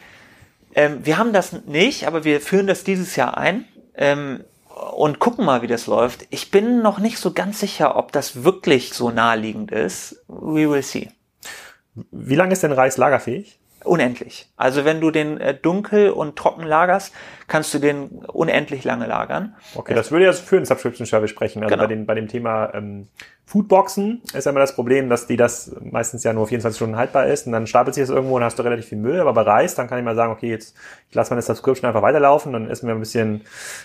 [0.76, 3.66] Ähm, wir haben das nicht, aber wir führen das dieses Jahr ein
[3.96, 4.44] ähm,
[4.96, 6.28] und gucken mal, wie das läuft.
[6.30, 10.24] Ich bin noch nicht so ganz sicher, ob das wirklich so naheliegend ist.
[10.28, 11.10] We will see.
[12.12, 13.57] Wie lange ist denn Reis lagerfähig?
[13.84, 14.50] Unendlich.
[14.58, 17.14] Also wenn du den äh, dunkel und trocken lagerst,
[17.48, 19.56] kannst du den unendlich lange lagern.
[19.76, 21.64] Okay, das, würde ja für einen Subscription Service sprechen.
[21.64, 21.84] Also genau.
[21.84, 23.08] bei, den, bei dem Thema ähm,
[23.48, 27.28] Foodboxen ist ja immer das Problem, dass die das meistens ja nur 24 Stunden haltbar
[27.28, 29.22] ist und dann stapelt sich das irgendwo und hast du relativ viel Müll.
[29.22, 30.76] Aber bei Reis, dann kann ich mal sagen, okay, jetzt
[31.10, 33.44] ich lasse meine Subscription einfach weiterlaufen, dann essen wir ein bisschen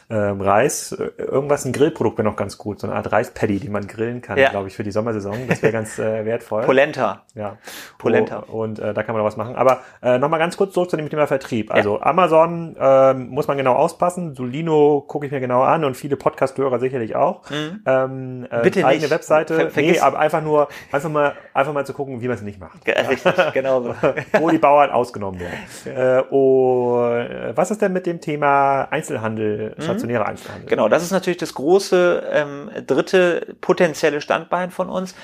[0.09, 0.91] äh, Reis.
[1.17, 2.81] Irgendwas, ein Grillprodukt wäre noch ganz gut.
[2.81, 4.51] So eine Art Reispaddy, die man grillen kann, ja.
[4.51, 5.47] glaube ich, für die Sommersaison.
[5.49, 6.65] Das wäre ganz äh, wertvoll.
[6.65, 7.23] Polenta.
[7.37, 7.59] Ja.
[7.99, 8.45] Polenta.
[8.51, 9.55] Oh, und äh, da kann man noch was machen.
[9.55, 11.73] Aber äh, nochmal ganz kurz zurück zu dem Thema Vertrieb.
[11.73, 12.07] Also ja.
[12.07, 14.35] Amazon äh, muss man genau auspassen.
[14.35, 17.49] Solino gucke ich mir genau an und viele Podcast-Hörer sicherlich auch.
[17.51, 17.83] Mhm.
[17.87, 19.11] Ähm, äh, Bitte eigene nicht.
[19.13, 19.71] Webseite Seite.
[19.71, 22.61] Ver nee, aber einfach nur, einfach mal, einfach mal zu gucken, wie man es nicht
[22.61, 22.87] macht.
[22.87, 23.95] Richtig, genau so.
[24.39, 25.59] Wo die Bauern ausgenommen werden.
[25.85, 26.19] Ja.
[26.19, 29.83] Äh, und was ist denn mit dem Thema Einzelhandel, mhm.
[29.83, 30.69] stationärer Einzelhandel?
[30.69, 35.15] Genau, das ist natürlich das große ähm, dritte potenzielle Standbein von uns.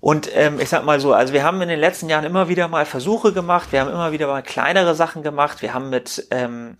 [0.00, 2.66] Und ähm, ich sag mal so, also wir haben in den letzten Jahren immer wieder
[2.66, 6.76] mal Versuche gemacht, wir haben immer wieder mal kleinere Sachen gemacht, wir haben mit ähm,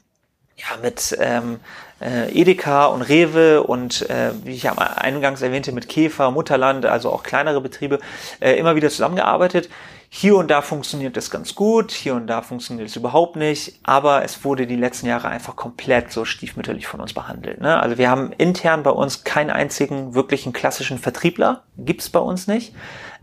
[0.56, 1.60] ja, mit ähm,
[2.02, 7.10] äh, Edeka und Rewe und äh, wie ich ja eingangs erwähnte mit Käfer, Mutterland, also
[7.10, 8.00] auch kleinere Betriebe,
[8.40, 9.68] äh, immer wieder zusammengearbeitet.
[10.14, 14.22] Hier und da funktioniert es ganz gut, hier und da funktioniert es überhaupt nicht, aber
[14.22, 17.62] es wurde die letzten Jahre einfach komplett so stiefmütterlich von uns behandelt.
[17.62, 17.80] Ne?
[17.80, 22.74] Also wir haben intern bei uns keinen einzigen wirklichen klassischen Vertriebler, gibt's bei uns nicht.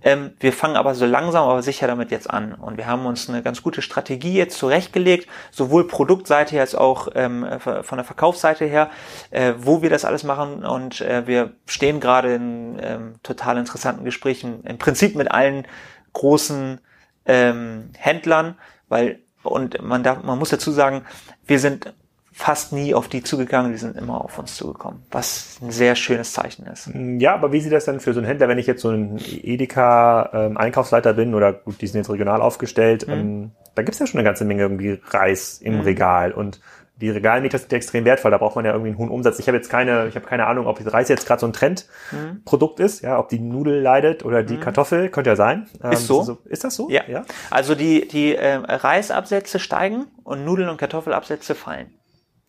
[0.01, 2.55] Ähm, wir fangen aber so langsam aber sicher damit jetzt an.
[2.55, 7.45] Und wir haben uns eine ganz gute Strategie jetzt zurechtgelegt, sowohl Produktseite als auch ähm,
[7.59, 8.89] von der Verkaufsseite her,
[9.29, 10.65] äh, wo wir das alles machen.
[10.65, 15.67] Und äh, wir stehen gerade in ähm, total interessanten Gesprächen, im Prinzip mit allen
[16.13, 16.79] großen
[17.25, 18.55] ähm, Händlern,
[18.87, 21.03] weil und man darf, man muss dazu sagen,
[21.45, 21.93] wir sind
[22.39, 26.31] fast nie auf die zugegangen, die sind immer auf uns zugekommen, was ein sehr schönes
[26.31, 26.89] Zeichen ist.
[27.19, 29.19] Ja, aber wie sieht das denn für so einen Händler, wenn ich jetzt so ein
[29.43, 33.13] Edeka ähm, Einkaufsleiter bin oder gut, die sind jetzt regional aufgestellt, mhm.
[33.13, 35.81] ähm, da gibt's ja schon eine ganze Menge irgendwie Reis im mhm.
[35.81, 36.61] Regal und
[37.01, 39.39] die Regalmeter sind extrem wertvoll, da braucht man ja irgendwie einen hohen Umsatz.
[39.39, 42.79] Ich habe jetzt keine, ich habe keine Ahnung, ob Reis jetzt gerade so ein Trendprodukt
[42.79, 42.85] mhm.
[42.85, 44.61] ist, ja, ob die Nudel leidet oder die mhm.
[44.61, 45.69] Kartoffel, könnte ja sein.
[45.83, 46.39] Ähm, ist so.
[46.45, 46.89] Ist das so?
[46.89, 47.03] Ja.
[47.07, 47.25] ja.
[47.49, 51.93] Also die, die äh, Reisabsätze steigen und Nudeln und Kartoffelabsätze fallen.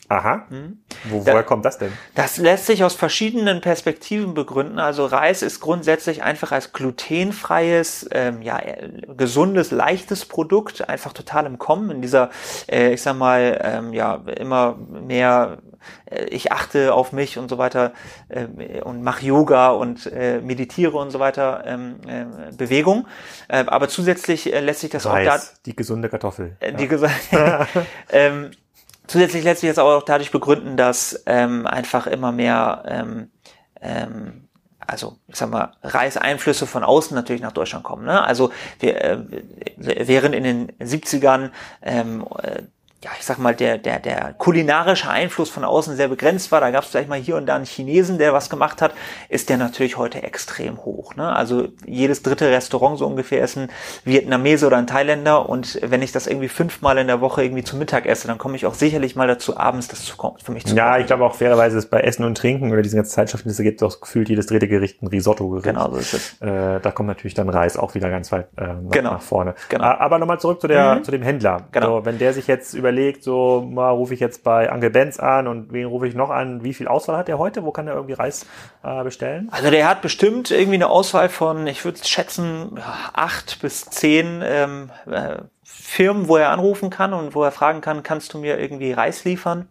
[0.08, 0.46] Aha.
[0.48, 0.82] Hm?
[1.04, 1.92] Wo, woher da, kommt das denn?
[2.14, 4.78] Das lässt sich aus verschiedenen Perspektiven begründen.
[4.78, 8.60] Also Reis ist grundsätzlich einfach als glutenfreies, ähm, ja,
[9.16, 11.90] gesundes, leichtes Produkt einfach total im Kommen.
[11.90, 12.30] In dieser,
[12.70, 15.58] äh, ich sag mal, ähm, ja, immer mehr
[16.06, 17.92] äh, ich achte auf mich und so weiter
[18.28, 23.06] äh, und mache Yoga und äh, meditiere und so weiter ähm, äh, Bewegung.
[23.48, 26.56] Äh, aber zusätzlich äh, lässt sich das Reis, auch da die gesunde Kartoffel.
[26.60, 27.14] Äh, die gesunde.
[28.12, 28.50] ähm,
[29.10, 33.32] Zusätzlich lässt sich jetzt auch dadurch begründen, dass ähm, einfach immer mehr, ähm,
[33.80, 34.46] ähm,
[34.78, 38.04] also ich sag mal, Reiseinflüsse von außen natürlich nach Deutschland kommen.
[38.04, 38.22] Ne?
[38.22, 39.18] Also wir, äh,
[39.78, 41.50] während in den 70ern
[41.82, 42.62] ähm, äh,
[43.02, 46.70] ja, ich sag mal, der, der, der kulinarische Einfluss von außen sehr begrenzt war, da
[46.70, 48.92] gab es vielleicht mal hier und da einen Chinesen, der was gemacht hat,
[49.30, 51.14] ist der natürlich heute extrem hoch.
[51.14, 51.34] Ne?
[51.34, 53.68] Also jedes dritte Restaurant so ungefähr ist ein
[54.04, 57.78] Vietnamese oder ein Thailänder und wenn ich das irgendwie fünfmal in der Woche irgendwie zum
[57.78, 60.76] Mittag esse, dann komme ich auch sicherlich mal dazu, abends das zu, für mich zu
[60.76, 61.00] Ja, kochen.
[61.00, 63.82] ich glaube auch fairerweise ist bei Essen und Trinken oder diesen ganzen Zeitschriften, es gibt
[63.82, 65.64] auch gefühlt jedes dritte Gericht ein Risotto-Gericht.
[65.64, 66.40] Genau, so ist es.
[66.42, 69.12] Äh, da kommt natürlich dann Reis auch wieder ganz weit äh, nach, genau.
[69.12, 69.54] nach vorne.
[69.70, 69.84] Genau.
[69.84, 71.04] Aber nochmal zurück zu, der, mhm.
[71.04, 71.68] zu dem Händler.
[71.72, 72.00] Genau.
[72.00, 75.18] So, wenn der sich jetzt über überlegt, so mal rufe ich jetzt bei Anke Benz
[75.18, 76.64] an und wen rufe ich noch an?
[76.64, 77.64] Wie viel Auswahl hat er heute?
[77.64, 78.46] Wo kann er irgendwie Reis
[78.82, 79.48] äh, bestellen?
[79.52, 82.80] Also der hat bestimmt irgendwie eine Auswahl von, ich würde schätzen,
[83.12, 88.02] acht bis zehn ähm, äh, Firmen, wo er anrufen kann und wo er fragen kann,
[88.02, 89.68] kannst du mir irgendwie Reis liefern?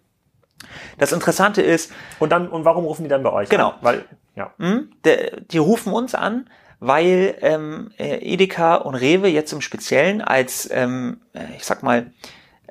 [0.97, 1.91] Das Interessante ist.
[2.19, 3.69] Und dann, und warum rufen die dann bei euch genau.
[3.69, 3.75] an?
[3.81, 4.05] Weil,
[4.35, 4.51] ja.
[4.59, 6.49] Hm, de, die rufen uns an,
[6.79, 12.11] weil ähm, äh, Edeka und Rewe jetzt im Speziellen als, ähm, äh, ich sag mal,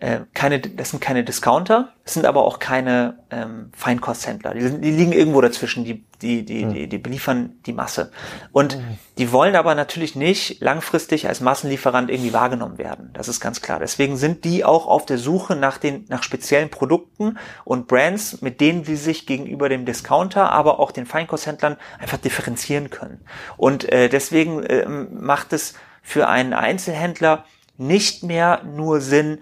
[0.00, 4.54] äh, keine, das sind keine Discounter, es sind aber auch keine ähm, Feinkosthändler.
[4.54, 6.72] Die, sind, die liegen irgendwo dazwischen, die, die, die, mhm.
[6.72, 8.12] die, die beliefern die Masse.
[8.52, 8.98] Und mhm.
[9.18, 13.10] die wollen aber natürlich nicht langfristig als Massenlieferant irgendwie wahrgenommen werden.
[13.12, 13.80] Das ist ganz klar.
[13.80, 18.60] Deswegen sind die auch auf der Suche nach den, nach speziellen Produkten und Brands, mit
[18.60, 23.24] denen sie sich gegenüber dem Discounter, aber auch den Feinkosthändlern einfach differenzieren können.
[23.56, 27.44] Und äh, deswegen äh, macht es für einen Einzelhändler
[27.78, 29.40] nicht mehr nur Sinn,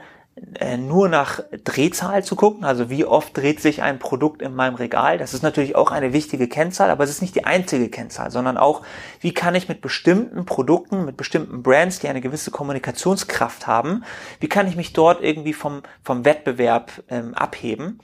[0.76, 5.16] nur nach Drehzahl zu gucken, also wie oft dreht sich ein Produkt in meinem Regal.
[5.16, 8.59] Das ist natürlich auch eine wichtige Kennzahl, aber es ist nicht die einzige Kennzahl, sondern
[8.59, 8.82] auch,
[9.20, 14.05] wie kann ich mit bestimmten Produkten, mit bestimmten Brands, die eine gewisse Kommunikationskraft haben,
[14.41, 18.01] wie kann ich mich dort irgendwie vom, vom Wettbewerb ähm, abheben.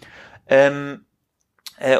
[0.48, 1.11] Ähm, äh,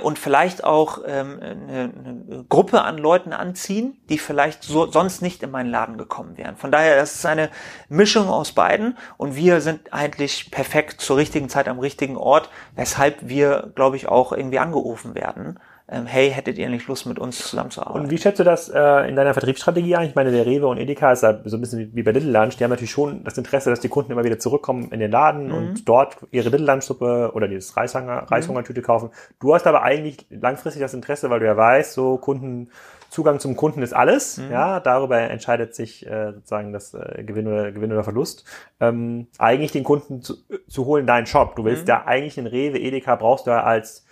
[0.02, 5.42] und vielleicht auch ähm, eine, eine Gruppe an Leuten anziehen, die vielleicht so, sonst nicht
[5.42, 6.56] in meinen Laden gekommen wären.
[6.56, 7.50] Von daher, das ist eine
[7.88, 13.28] Mischung aus beiden und wir sind eigentlich perfekt zur richtigen Zeit am richtigen Ort, weshalb
[13.28, 15.58] wir, glaube ich, auch irgendwie angerufen werden
[15.88, 18.02] hey, hättet ihr nicht Lust, mit uns zusammenzuarbeiten?
[18.02, 20.08] Und wie schätzt du das äh, in deiner Vertriebsstrategie ein?
[20.08, 22.56] Ich meine, der Rewe und Edeka ist da so ein bisschen wie bei Little Lunch.
[22.56, 25.48] Die haben natürlich schon das Interesse, dass die Kunden immer wieder zurückkommen in den Laden
[25.48, 25.54] mhm.
[25.54, 28.28] und dort ihre Little Lunch Suppe oder dieses Reishunger, mhm.
[28.28, 29.10] Reishungertüte kaufen.
[29.40, 32.70] Du hast aber eigentlich langfristig das Interesse, weil du ja weißt, so Kunden,
[33.12, 34.38] Zugang zum Kunden ist alles.
[34.38, 34.50] Mhm.
[34.50, 38.46] Ja, darüber entscheidet sich äh, sozusagen das äh, Gewinn oder Gewinn oder Verlust.
[38.80, 41.54] Ähm, eigentlich den Kunden zu, zu holen, deinen Shop.
[41.56, 41.88] Du willst mhm.
[41.88, 44.06] ja eigentlich in Rewe, Edeka brauchst du ja als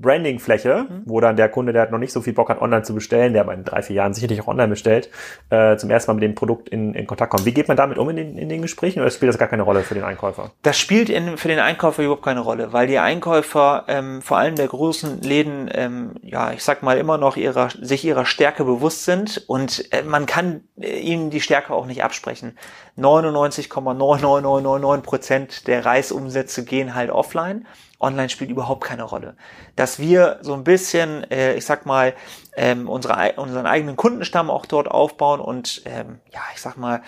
[0.00, 1.02] Branding-Fläche, mhm.
[1.04, 3.32] wo dann der Kunde, der hat noch nicht so viel Bock hat, online zu bestellen,
[3.32, 5.10] der aber in drei, vier Jahren sicherlich auch online bestellt,
[5.50, 7.44] äh, zum ersten Mal mit dem Produkt in, in Kontakt kommt.
[7.44, 9.62] Wie geht man damit um in den, in den Gesprächen oder spielt das gar keine
[9.62, 10.52] Rolle für den Einkäufer?
[10.62, 14.56] Das spielt in, für den Einkäufer überhaupt keine Rolle, weil die Einkäufer ähm, vor allem
[14.56, 19.04] der großen Läden, ähm, ja, ich sag mal, immer noch ihrer, sich ihrer Stärke bewusst
[19.04, 22.56] sind und äh, man kann äh, ihnen die Stärke auch nicht absprechen.
[22.98, 27.66] 99,99999 Prozent der Reisumsätze gehen halt offline
[28.00, 29.36] online spielt überhaupt keine Rolle.
[29.76, 32.14] Dass wir so ein bisschen, äh, ich sag mal,
[32.56, 37.02] ähm, unsere, unseren eigenen Kundenstamm auch dort aufbauen und ähm, ja, ich sag mal,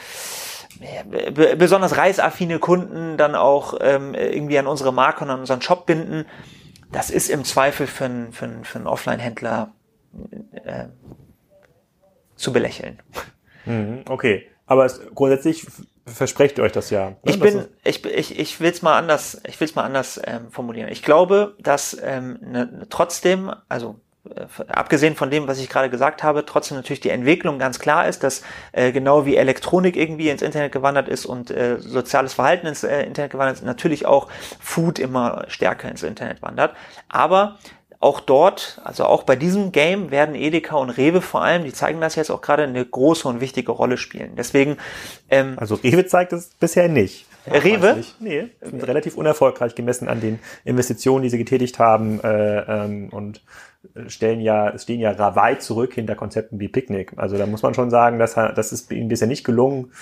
[0.80, 5.86] äh, besonders reisaffine Kunden dann auch ähm, irgendwie an unsere Marke und an unseren Shop
[5.86, 6.26] binden,
[6.92, 9.72] das ist im Zweifel für einen, für einen, für einen Offline-Händler
[10.64, 10.86] äh,
[12.36, 13.00] zu belächeln.
[13.64, 14.48] Mhm, okay.
[14.66, 15.66] Aber es, grundsätzlich
[16.06, 17.10] versprecht ihr euch das ja.
[17.10, 17.16] Ne?
[17.24, 20.50] Ich bin, ich, ich, ich will es mal anders, ich will es mal anders ähm,
[20.50, 20.88] formulieren.
[20.90, 26.22] Ich glaube, dass ähm, ne, trotzdem, also äh, abgesehen von dem, was ich gerade gesagt
[26.22, 28.42] habe, trotzdem natürlich die Entwicklung ganz klar ist, dass
[28.72, 33.02] äh, genau wie Elektronik irgendwie ins Internet gewandert ist und äh, soziales Verhalten ins äh,
[33.02, 34.28] Internet gewandert ist, natürlich auch
[34.60, 36.74] Food immer stärker ins Internet wandert.
[37.08, 37.58] Aber
[38.02, 42.00] auch dort, also auch bei diesem Game werden Edeka und Rewe vor allem, die zeigen
[42.00, 44.32] das jetzt auch gerade, eine große und wichtige Rolle spielen.
[44.36, 44.76] Deswegen.
[45.30, 47.26] Ähm, also Rewe zeigt es bisher nicht.
[47.46, 48.04] Ja, Rewe?
[48.20, 53.42] Nee, sind relativ unerfolgreich gemessen an den Investitionen, die sie getätigt haben äh, ähm, und
[54.06, 57.12] stellen ja, stehen ja weit zurück hinter Konzepten wie Picknick.
[57.16, 59.92] Also da muss man schon sagen, dass das ist ihnen bisher nicht gelungen,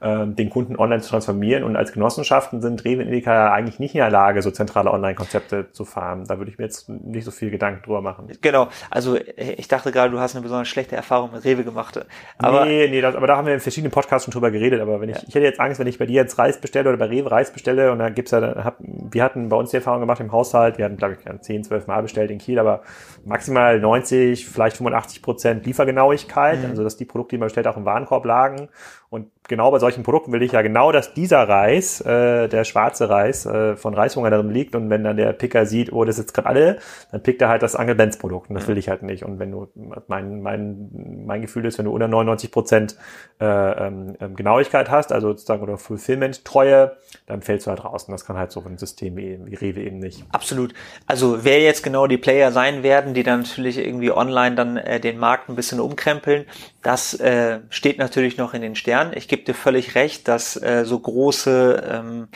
[0.00, 1.64] ähm, den Kunden online zu transformieren.
[1.64, 5.70] Und als Genossenschaften sind Rewe und Edeka eigentlich nicht in der Lage, so zentrale Online-Konzepte
[5.72, 6.24] zu fahren.
[6.26, 8.28] Da würde ich mir jetzt nicht so viel Gedanken drüber machen.
[8.40, 8.68] Genau.
[8.90, 12.00] Also ich dachte gerade, du hast eine besonders schlechte Erfahrung mit Rewe gemacht.
[12.38, 14.80] Aber nee, nee, das, aber da haben wir in verschiedenen Podcasts schon drüber geredet.
[14.80, 15.22] Aber wenn ich, ja.
[15.26, 17.52] ich hätte jetzt Angst, wenn ich bei dir jetzt Reis bestelle oder bei Rewe Reis
[17.52, 20.78] bestelle und da gibt's ja, hab, wir hatten bei uns die Erfahrung gemacht im Haushalt,
[20.78, 22.82] wir hatten, glaube ich, 10, 12 Mal bestellt in Kiel, aber
[23.24, 26.62] maximal 90, vielleicht 85 Prozent Liefergenauigkeit.
[26.62, 26.70] Mhm.
[26.70, 28.68] Also dass die Produkte, die man bestellt, auch im Warenkorb lagen.
[29.10, 33.08] Und genau bei solchen Produkten will ich ja genau, dass dieser Reis, äh, der schwarze
[33.08, 36.26] Reis äh, von Reishunger darin liegt und wenn dann der Picker sieht, oh, das ist
[36.26, 36.78] jetzt gerade alle,
[37.10, 39.24] dann pickt er halt das Angel Benz Produkt und das will ich halt nicht.
[39.24, 39.68] Und wenn du,
[40.06, 40.90] mein, mein,
[41.26, 42.96] mein Gefühl ist, wenn du unter 99 Prozent
[43.40, 46.96] äh, ähm, ähm, Genauigkeit hast, also sozusagen oder Fulfillment-Treue,
[47.26, 48.04] dann fällst du halt raus.
[48.04, 50.24] Und das kann halt so ein System wie, wie Rewe eben nicht.
[50.32, 50.74] Absolut.
[51.06, 55.00] Also wer jetzt genau die Player sein werden, die dann natürlich irgendwie online dann äh,
[55.00, 56.44] den Markt ein bisschen umkrempeln,
[56.82, 59.12] das äh, steht natürlich noch in den Sternen.
[59.14, 62.28] Ich gebe dir völlig recht, dass äh, so große, ähm,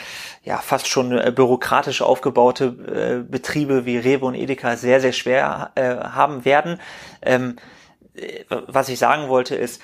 [0.43, 5.71] ja fast schon äh, bürokratisch aufgebaute äh, Betriebe wie Rewe und Edeka sehr, sehr schwer
[5.75, 6.79] äh, haben werden.
[7.21, 7.57] Ähm,
[8.13, 9.81] äh, was ich sagen wollte ist,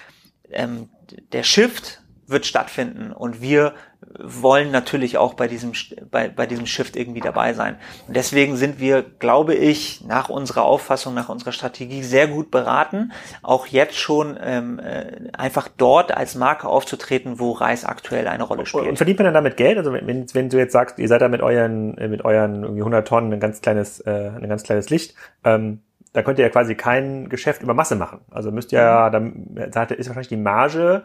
[0.51, 0.89] ähm,
[1.32, 3.73] der Shift wird stattfinden und wir
[4.17, 5.73] wollen natürlich auch bei diesem,
[6.09, 7.75] bei, bei diesem Shift irgendwie dabei sein.
[8.07, 13.11] Und deswegen sind wir, glaube ich, nach unserer Auffassung, nach unserer Strategie sehr gut beraten,
[13.43, 18.65] auch jetzt schon ähm, äh, einfach dort als Marke aufzutreten, wo Reis aktuell eine Rolle
[18.65, 18.88] spielt.
[18.88, 19.77] Und verdient man dann damit Geld?
[19.77, 23.07] Also wenn, wenn du jetzt sagst, ihr seid da mit euren, mit euren irgendwie 100
[23.07, 25.13] Tonnen ein ganz kleines, äh, ein ganz kleines Licht,
[25.43, 25.82] ähm,
[26.13, 28.21] da könnt ihr ja quasi kein Geschäft über Masse machen.
[28.32, 31.03] Also müsst ihr ja, dann da ist wahrscheinlich die Marge,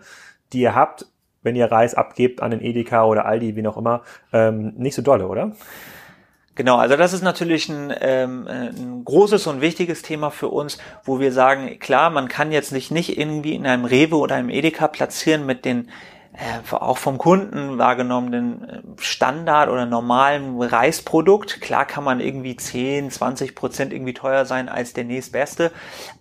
[0.52, 1.06] die ihr habt,
[1.44, 5.02] wenn ihr Reis abgebt an den Edeka oder Aldi, wie auch immer, ähm, nicht so
[5.02, 5.52] dolle, oder?
[6.56, 11.18] Genau, also das ist natürlich ein, ähm, ein großes und wichtiges Thema für uns, wo
[11.18, 14.86] wir sagen, klar, man kann jetzt nicht, nicht irgendwie in einem Rewe oder einem Edeka
[14.86, 15.88] platzieren mit den
[16.36, 21.60] äh, auch vom Kunden wahrgenommenen äh, Standard oder normalen Reisprodukt.
[21.60, 25.70] Klar kann man irgendwie 10, 20 Prozent irgendwie teuer sein als der nächstbeste,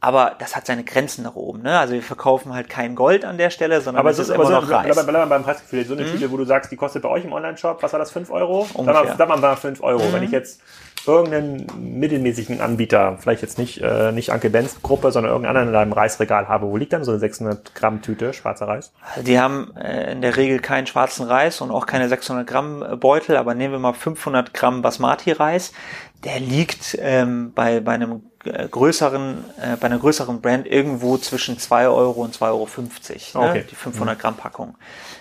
[0.01, 1.63] aber das hat seine Grenzen nach oben.
[1.63, 1.79] Ne?
[1.79, 4.45] Also wir verkaufen halt kein Gold an der Stelle, sondern aber es ist, ist immer
[4.45, 4.93] so, noch Reis.
[4.93, 5.83] Bleib, bleib beim Preisgefühl.
[5.83, 6.11] So eine mhm.
[6.11, 8.67] Tüte, wo du sagst, die kostet bei euch im Online-Shop, was war das, 5 Euro?
[8.75, 9.15] Ungefähr.
[9.17, 10.03] Sag mal, sag mal 5 Euro.
[10.03, 10.13] Mhm.
[10.13, 10.61] Wenn ich jetzt
[11.05, 11.67] irgendeinen
[11.99, 15.93] mittelmäßigen Anbieter, vielleicht jetzt nicht, äh, nicht Anke Benz Gruppe, sondern irgendeinen anderen in deinem
[15.93, 18.93] Reisregal habe, wo liegt dann so eine 600 Gramm Tüte schwarzer Reis?
[19.21, 22.95] Die haben äh, in der Regel keinen schwarzen Reis und auch keine 600 Gramm äh,
[22.95, 25.73] Beutel, aber nehmen wir mal 500 Gramm Basmati Reis.
[26.23, 31.87] Der liegt ähm, bei, bei einem größeren, äh, bei einer größeren Brand irgendwo zwischen 2
[31.87, 33.49] Euro und 2,50 Euro, ne?
[33.49, 33.65] okay.
[33.69, 34.75] die 500 Gramm Packung.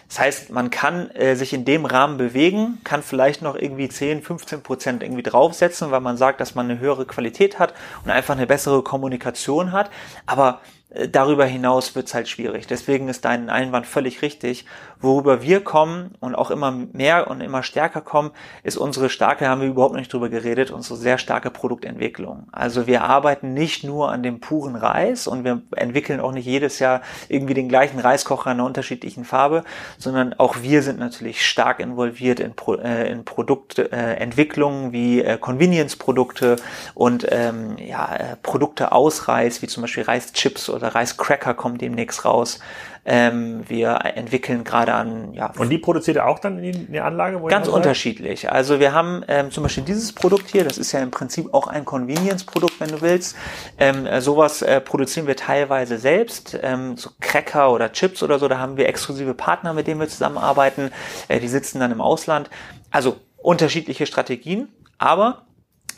[0.08, 4.22] Das heißt, man kann äh, sich in dem Rahmen bewegen, kann vielleicht noch irgendwie 10,
[4.22, 7.72] 15 Prozent irgendwie draufsetzen, weil man sagt, dass man eine höhere Qualität hat
[8.04, 9.90] und einfach eine bessere Kommunikation hat.
[10.26, 12.66] Aber äh, darüber hinaus wird's halt schwierig.
[12.66, 14.66] Deswegen ist dein Einwand völlig richtig.
[15.00, 18.30] Worüber wir kommen und auch immer mehr und immer stärker kommen,
[18.62, 22.46] ist unsere starke, haben wir überhaupt nicht drüber geredet, unsere sehr starke Produktentwicklung.
[22.52, 26.78] Also wir arbeiten nicht nur an dem puren Reis und wir entwickeln auch nicht jedes
[26.78, 29.64] Jahr irgendwie den gleichen Reiskocher in einer unterschiedlichen Farbe,
[29.98, 35.38] sondern auch wir sind natürlich stark involviert in, Pro, äh, in Produktentwicklungen äh, wie äh,
[35.38, 36.56] Convenience-Produkte
[36.94, 41.80] und ähm, ja, äh, Produkte aus Reis, wie zum Beispiel Reischips oder oder Reiscracker kommt
[41.80, 42.58] demnächst raus.
[43.04, 45.52] Ähm, wir entwickeln gerade an, ja.
[45.58, 47.40] Und die produziert ihr auch dann in die, Anlage?
[47.48, 48.52] ganz unterschiedlich.
[48.52, 51.66] Also wir haben ähm, zum Beispiel dieses Produkt hier, das ist ja im Prinzip auch
[51.66, 53.36] ein Convenience-Produkt, wenn du willst.
[53.78, 58.46] Ähm, äh, sowas äh, produzieren wir teilweise selbst, ähm, so Cracker oder Chips oder so,
[58.46, 60.92] da haben wir exklusive Partner, mit denen wir zusammenarbeiten.
[61.26, 62.50] Äh, die sitzen dann im Ausland.
[62.92, 64.68] Also unterschiedliche Strategien,
[64.98, 65.42] aber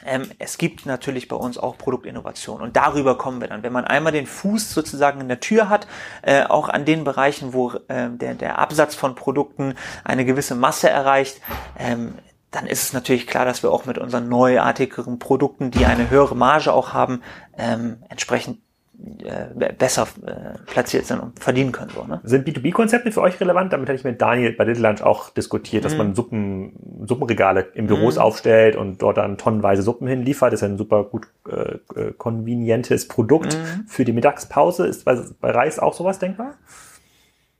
[0.05, 3.63] ähm, es gibt natürlich bei uns auch Produktinnovation und darüber kommen wir dann.
[3.63, 5.87] Wenn man einmal den Fuß sozusagen in der Tür hat,
[6.23, 9.75] äh, auch an den Bereichen, wo äh, der, der Absatz von Produkten
[10.05, 11.41] eine gewisse Masse erreicht,
[11.79, 12.15] ähm,
[12.51, 16.37] dann ist es natürlich klar, dass wir auch mit unseren neuartigeren Produkten, die eine höhere
[16.37, 17.23] Marge auch haben,
[17.59, 18.61] ähm, entsprechend
[19.79, 21.91] besser äh, platziert sind und verdienen können.
[21.95, 22.21] So, ne?
[22.25, 23.73] Sind B2B-Konzepte für euch relevant?
[23.73, 25.99] Damit hätte ich mit Daniel bei Little Lunch auch diskutiert, dass mhm.
[25.99, 28.23] man Suppen, Suppenregale im Büros mhm.
[28.23, 30.53] aufstellt und dort dann tonnenweise Suppen hinliefert.
[30.53, 33.87] Das ist ein super gut äh, äh, konvenientes Produkt mhm.
[33.89, 34.87] für die Mittagspause.
[34.87, 36.55] Ist bei, bei Reis auch sowas denkbar?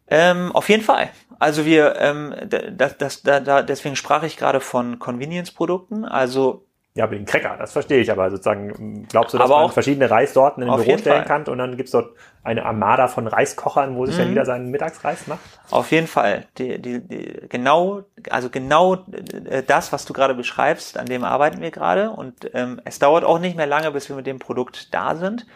[0.07, 1.11] Ähm, auf jeden Fall.
[1.39, 2.35] Also wir, ähm,
[2.77, 6.05] das, das, da, da, deswegen sprach ich gerade von Convenience-Produkten.
[6.05, 6.67] Also
[6.97, 10.09] ja, aber den Cracker, das verstehe ich, aber sozusagen, glaubst du, dass aber man verschiedene
[10.09, 11.25] Reissorten in den Büro stellen Fall.
[11.25, 12.15] kann und dann gibt's dort
[12.45, 14.21] eine Armada von Reiskochern, wo sich mhm.
[14.21, 15.41] dann jeder seinen Mittagsreis macht?
[15.73, 16.47] Auf jeden Fall.
[16.57, 19.05] Die, die, die, genau, also genau
[19.51, 23.25] äh, das, was du gerade beschreibst, an dem arbeiten wir gerade und ähm, es dauert
[23.25, 25.47] auch nicht mehr lange, bis wir mit dem Produkt da sind.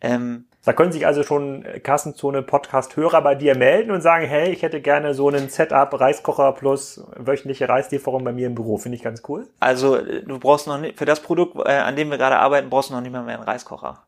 [0.00, 4.62] Ähm, da können sich also schon Kassenzone Podcast-Hörer bei dir melden und sagen, hey, ich
[4.62, 8.76] hätte gerne so einen Setup Reiskocher plus wöchentliche Reislieferung bei mir im Büro.
[8.76, 9.48] Finde ich ganz cool.
[9.58, 12.90] Also du brauchst noch nicht, für das Produkt, äh, an dem wir gerade arbeiten, brauchst
[12.90, 14.04] du noch nicht mal mehr einen Reiskocher.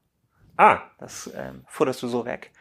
[0.57, 0.79] Ah.
[0.99, 2.53] Das ähm, futterst du so weg.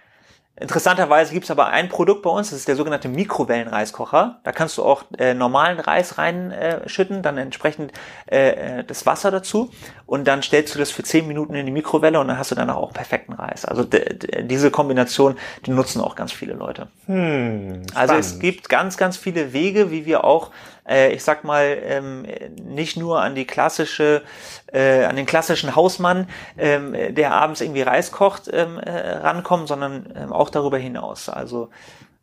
[0.56, 4.40] Interessanterweise gibt es aber ein Produkt bei uns, das ist der sogenannte Mikrowellenreiskocher.
[4.44, 7.92] Da kannst du auch äh, normalen Reis reinschütten, äh, dann entsprechend
[8.30, 9.72] äh, äh das Wasser dazu
[10.06, 12.56] und dann stellst du das für 10 Minuten in die Mikrowelle und dann hast du
[12.56, 13.66] dann auch perfekten Reis.
[13.66, 16.88] Also diese Kombination, die nutzen auch ganz viele Leute.
[17.08, 20.52] Hm, also es gibt ganz, ganz viele Wege, wie wir auch
[20.88, 22.26] äh, ich sag mal, ähm,
[22.62, 24.24] nicht nur an die klassische,
[24.72, 26.28] äh, an den klassischen Hausmann,
[26.58, 31.30] ähm, der abends irgendwie Reis kocht, ähm, äh, rankommen, sondern ähm, auch darüber hinaus.
[31.30, 31.70] Also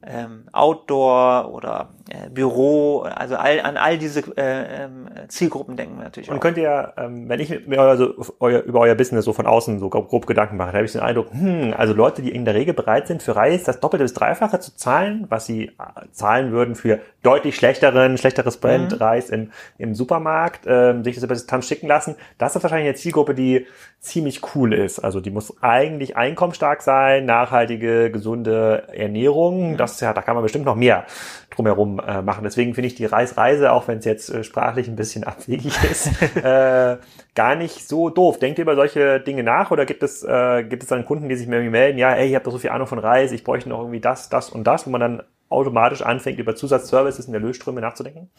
[0.02, 1.90] ähm, Outdoor oder
[2.30, 6.40] Büro, also all, an all diese äh, ähm, Zielgruppen denken wir natürlich Und auch.
[6.40, 9.88] könnt ihr, ähm, wenn ich mir also euer, über euer Business so von außen so
[9.88, 12.54] grob, grob Gedanken mache, da habe ich den Eindruck, hm, also Leute, die in der
[12.54, 15.70] Regel bereit sind, für Reis das Doppelte bis Dreifache zu zahlen, was sie äh,
[16.12, 18.98] zahlen würden für deutlich schlechteren, schlechteres Brand Mhm.
[18.98, 22.16] Reis im, im Supermarkt, ähm, sich das über Distanz schicken lassen.
[22.38, 23.66] Das ist wahrscheinlich eine Zielgruppe, die
[24.00, 24.98] ziemlich cool ist.
[24.98, 29.76] Also die muss eigentlich einkommensstark sein, nachhaltige, gesunde Ernährung.
[29.76, 31.04] Das ist ja, da kann man bestimmt noch mehr
[31.50, 32.44] drumherum äh, machen.
[32.44, 36.10] Deswegen finde ich die Reisreise, auch wenn es jetzt äh, sprachlich ein bisschen abwegig ist,
[36.36, 36.96] äh,
[37.34, 38.38] gar nicht so doof.
[38.38, 41.36] Denkt ihr über solche Dinge nach oder gibt es, äh, gibt es dann Kunden, die
[41.36, 43.68] sich mir melden, ja, ey, ich habe doch so viel Ahnung von Reis, ich bräuchte
[43.68, 47.40] noch irgendwie das, das und das, wo man dann automatisch anfängt, über Zusatzservices in der
[47.40, 48.30] Lösströme nachzudenken?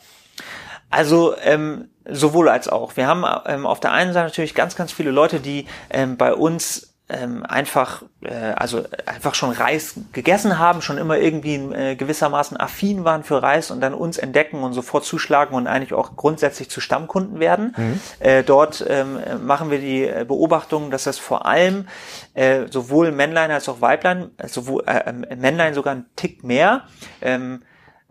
[0.90, 2.98] Also ähm, sowohl als auch.
[2.98, 6.34] Wir haben ähm, auf der einen Seite natürlich ganz, ganz viele Leute, die ähm, bei
[6.34, 12.58] uns ähm, einfach, äh, also einfach schon Reis gegessen haben, schon immer irgendwie äh, gewissermaßen
[12.58, 16.70] affin waren für Reis und dann uns entdecken und sofort zuschlagen und eigentlich auch grundsätzlich
[16.70, 17.76] zu Stammkunden werden.
[18.20, 21.88] Äh, dort ähm, machen wir die äh, Beobachtung, dass das vor allem
[22.34, 26.84] äh, sowohl Männlein als auch Weiblein, sowohl äh, äh, Männlein sogar ein Tick mehr,
[27.22, 27.64] ähm,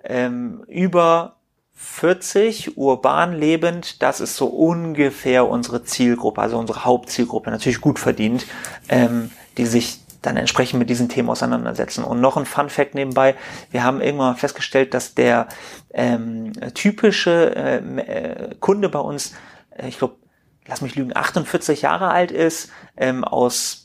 [0.04, 1.39] ähm, über
[1.82, 8.46] 40 urban lebend, das ist so ungefähr unsere Zielgruppe, also unsere Hauptzielgruppe, natürlich gut verdient,
[8.90, 12.04] ähm, die sich dann entsprechend mit diesen Themen auseinandersetzen.
[12.04, 13.34] Und noch ein Fun Fact nebenbei,
[13.70, 15.48] wir haben irgendwann festgestellt, dass der
[15.94, 19.32] ähm, typische ähm, äh, Kunde bei uns,
[19.70, 20.16] äh, ich glaube,
[20.66, 23.79] lass mich lügen, 48 Jahre alt ist, ähm, aus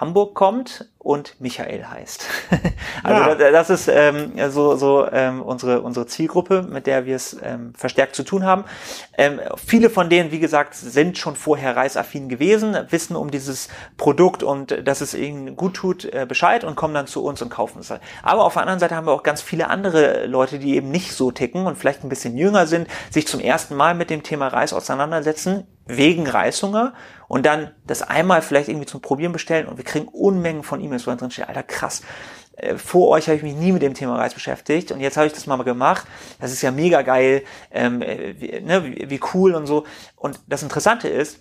[0.00, 2.26] Hamburg kommt und Michael heißt.
[3.02, 3.34] also Ja.
[3.34, 7.74] das, das ist ähm, so, so ähm, unsere, unsere Zielgruppe, mit der wir es ähm,
[7.74, 8.64] verstärkt zu tun haben.
[9.18, 14.42] Ähm, viele von denen, wie gesagt, sind schon vorher reisaffin gewesen, wissen um dieses Produkt
[14.42, 17.50] und äh, dass es ihnen gut tut, äh, Bescheid und kommen dann zu uns und
[17.50, 17.92] kaufen es.
[18.22, 21.12] Aber auf der anderen Seite haben wir auch ganz viele andere Leute, die eben nicht
[21.12, 24.48] so ticken und vielleicht ein bisschen jünger sind, sich zum ersten Mal mit dem Thema
[24.48, 25.66] Reis auseinandersetzen,
[25.96, 26.94] wegen Reishunger
[27.28, 31.06] und dann das einmal vielleicht irgendwie zum Probieren bestellen und wir kriegen Unmengen von E-Mails,
[31.06, 32.02] wo dann drin steht, Alter, krass.
[32.56, 35.26] äh, Vor euch habe ich mich nie mit dem Thema Reis beschäftigt und jetzt habe
[35.26, 36.06] ich das mal gemacht.
[36.40, 39.84] Das ist ja mega geil, ähm, äh, wie, ne, wie, wie cool und so.
[40.16, 41.40] Und das Interessante ist,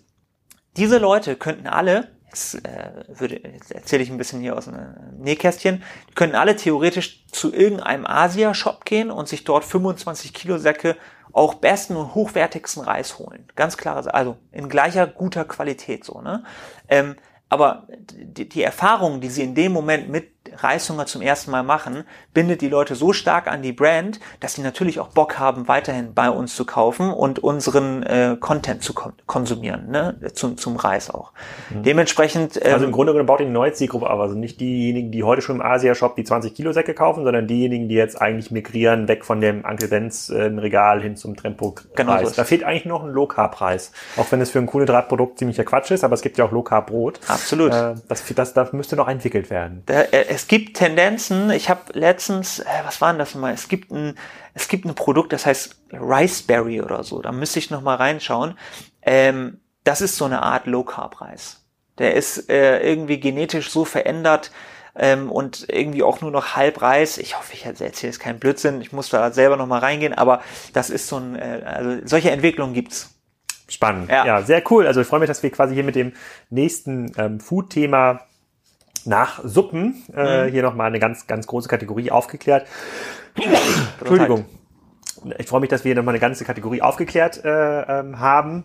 [0.77, 4.95] diese Leute könnten alle, jetzt, äh, würde, jetzt erzähle ich ein bisschen hier aus einem
[5.17, 5.83] Nähkästchen,
[6.15, 10.95] könnten alle theoretisch zu irgendeinem Asia-Shop gehen und sich dort 25 Kilo Säcke
[11.33, 13.47] auch besten und hochwertigsten Reis holen.
[13.55, 14.13] Ganz Sache.
[14.13, 16.43] Also in gleicher guter Qualität so, ne?
[16.87, 17.15] Ähm,
[17.49, 22.03] aber die, die Erfahrung, die sie in dem Moment mit Reishunger zum ersten Mal machen,
[22.33, 26.13] bindet die Leute so stark an die Brand, dass sie natürlich auch Bock haben, weiterhin
[26.13, 30.15] bei uns zu kaufen und unseren äh, Content zu kon konsumieren, ne?
[30.33, 31.33] zum, zum Reis auch.
[31.69, 34.19] Dementsprechend ähm, Also im Grunde genommen baut ihr eine neue Zielgruppe auf.
[34.19, 37.89] Also nicht diejenigen, die heute schon im Asia-Shop die 20 Kilo Säcke kaufen, sondern diejenigen,
[37.89, 41.87] die jetzt eigentlich migrieren, weg von dem Uncle Benz äh, Regal hin zum Tempo-Preis.
[41.95, 43.91] Genau so da fehlt eigentlich noch ein Low-Carb-Preis.
[44.17, 47.19] Auch wenn es für ein Kohlenhydratprodukt ziemlicher Quatsch ist, aber es gibt ja auch Low-Carb-Brot.
[47.27, 47.73] Absolut.
[47.73, 49.83] Äh, das, das, das müsste noch entwickelt werden.
[49.85, 53.53] Da, äh, es gibt Tendenzen, ich habe letztens, äh, was war denn das mal?
[53.53, 54.15] Es gibt ein,
[54.53, 57.21] es gibt ein Produkt, das heißt Riceberry oder so.
[57.21, 58.57] Da müsste ich noch mal reinschauen.
[59.01, 61.65] Ähm, das ist so eine Art Low Carb Reis.
[61.97, 64.51] Der ist äh, irgendwie genetisch so verändert
[64.95, 67.17] ähm, und irgendwie auch nur noch halb Reis.
[67.17, 68.81] Ich hoffe, ich erzähle jetzt keinen Blödsinn.
[68.81, 70.13] Ich muss da selber noch mal reingehen.
[70.13, 70.41] Aber
[70.73, 73.15] das ist so ein, äh, also solche Entwicklungen gibt's.
[73.67, 74.09] Spannend.
[74.09, 74.25] Ja.
[74.25, 74.41] Ja.
[74.41, 74.87] sehr cool.
[74.87, 76.13] Also ich freue mich, dass wir quasi hier mit dem
[76.49, 78.21] nächsten ähm, Food-Thema
[79.09, 80.51] nach Suppen äh, Mhm.
[80.51, 82.65] hier nochmal eine ganz, ganz große Kategorie aufgeklärt.
[83.99, 84.45] Entschuldigung.
[85.37, 88.63] Ich freue mich, dass wir nochmal eine ganze Kategorie aufgeklärt äh, ähm, haben.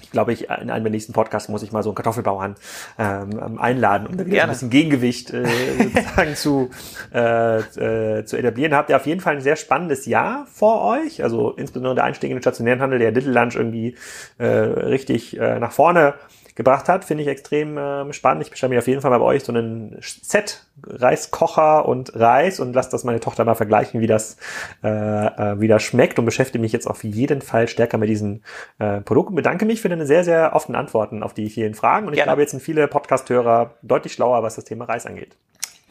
[0.00, 2.54] Ich glaube, ich in einem der nächsten Podcasts muss ich mal so einen Kartoffelbauern
[2.98, 5.44] ähm, einladen, um da wieder ein bisschen Gegengewicht äh,
[5.78, 6.70] sozusagen zu,
[7.14, 8.74] äh, äh, zu etablieren.
[8.74, 11.22] Habt ihr auf jeden Fall ein sehr spannendes Jahr vor euch.
[11.22, 13.94] Also insbesondere der Einstieg in den stationären Handel, der Little Lunch irgendwie
[14.38, 16.14] äh, richtig äh, nach vorne
[16.54, 18.42] gebracht hat, finde ich extrem ähm, spannend.
[18.42, 22.60] Ich bestelle mir auf jeden Fall mal bei euch so einen Set Reiskocher und Reis
[22.60, 24.36] und lasse das meine Tochter mal vergleichen, wie das,
[24.82, 28.42] äh, äh, wie das schmeckt und beschäftige mich jetzt auf jeden Fall stärker mit diesen
[28.78, 29.34] äh, Produkten.
[29.34, 32.28] Bedanke mich für deine sehr, sehr offenen Antworten auf die vielen Fragen und ich Gerne.
[32.28, 35.36] glaube, jetzt sind viele Podcast-Hörer deutlich schlauer, was das Thema Reis angeht.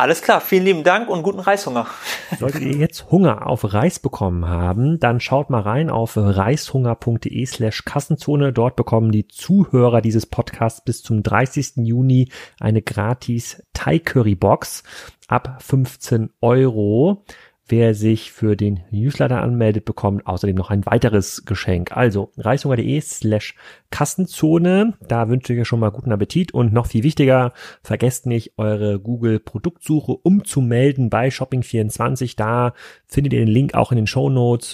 [0.01, 1.85] Alles klar, vielen lieben Dank und guten Reishunger.
[2.39, 7.85] Solltet ihr jetzt Hunger auf Reis bekommen haben, dann schaut mal rein auf reishunger.de slash
[7.85, 8.51] Kassenzone.
[8.51, 11.85] Dort bekommen die Zuhörer dieses Podcasts bis zum 30.
[11.85, 14.81] Juni eine gratis Thai Curry Box
[15.27, 17.23] ab 15 Euro.
[17.71, 21.95] Wer sich für den Newsletter anmeldet, bekommt außerdem noch ein weiteres Geschenk.
[21.95, 23.55] Also reishunger.de slash
[23.91, 24.95] Kassenzone.
[25.07, 28.99] Da wünsche ich euch schon mal guten Appetit und noch viel wichtiger, vergesst nicht, eure
[28.99, 32.35] Google Produktsuche umzumelden bei Shopping24.
[32.35, 32.73] Da
[33.05, 34.27] findet ihr den Link auch in den Show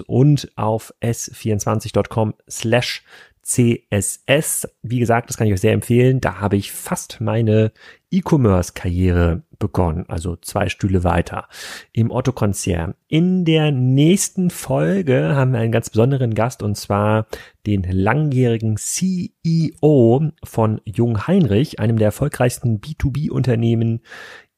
[0.07, 3.03] und auf s24.com slash
[3.43, 4.67] CSS.
[4.81, 6.19] Wie gesagt, das kann ich euch sehr empfehlen.
[6.19, 7.71] Da habe ich fast meine
[8.09, 11.47] E-Commerce-Karriere begonnen, also zwei Stühle weiter
[11.91, 12.95] im Otto-Konzern.
[13.07, 17.27] In der nächsten Folge haben wir einen ganz besonderen Gast und zwar
[17.65, 24.01] den langjährigen CEO von Jung Heinrich, einem der erfolgreichsten B2B-Unternehmen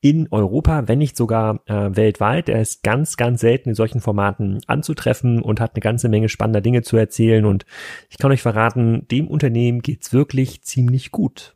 [0.02, 2.47] in Europa, wenn nicht sogar äh, weltweit.
[2.47, 6.62] Er ist ganz, ganz selten in solchen Formaten anzutreffen und hat eine ganze Menge spannender
[6.62, 7.45] Dinge zu erzählen.
[7.45, 7.66] Und
[8.10, 11.56] ich kann euch verraten, dem Unternehmen geht's wirklich ziemlich gut.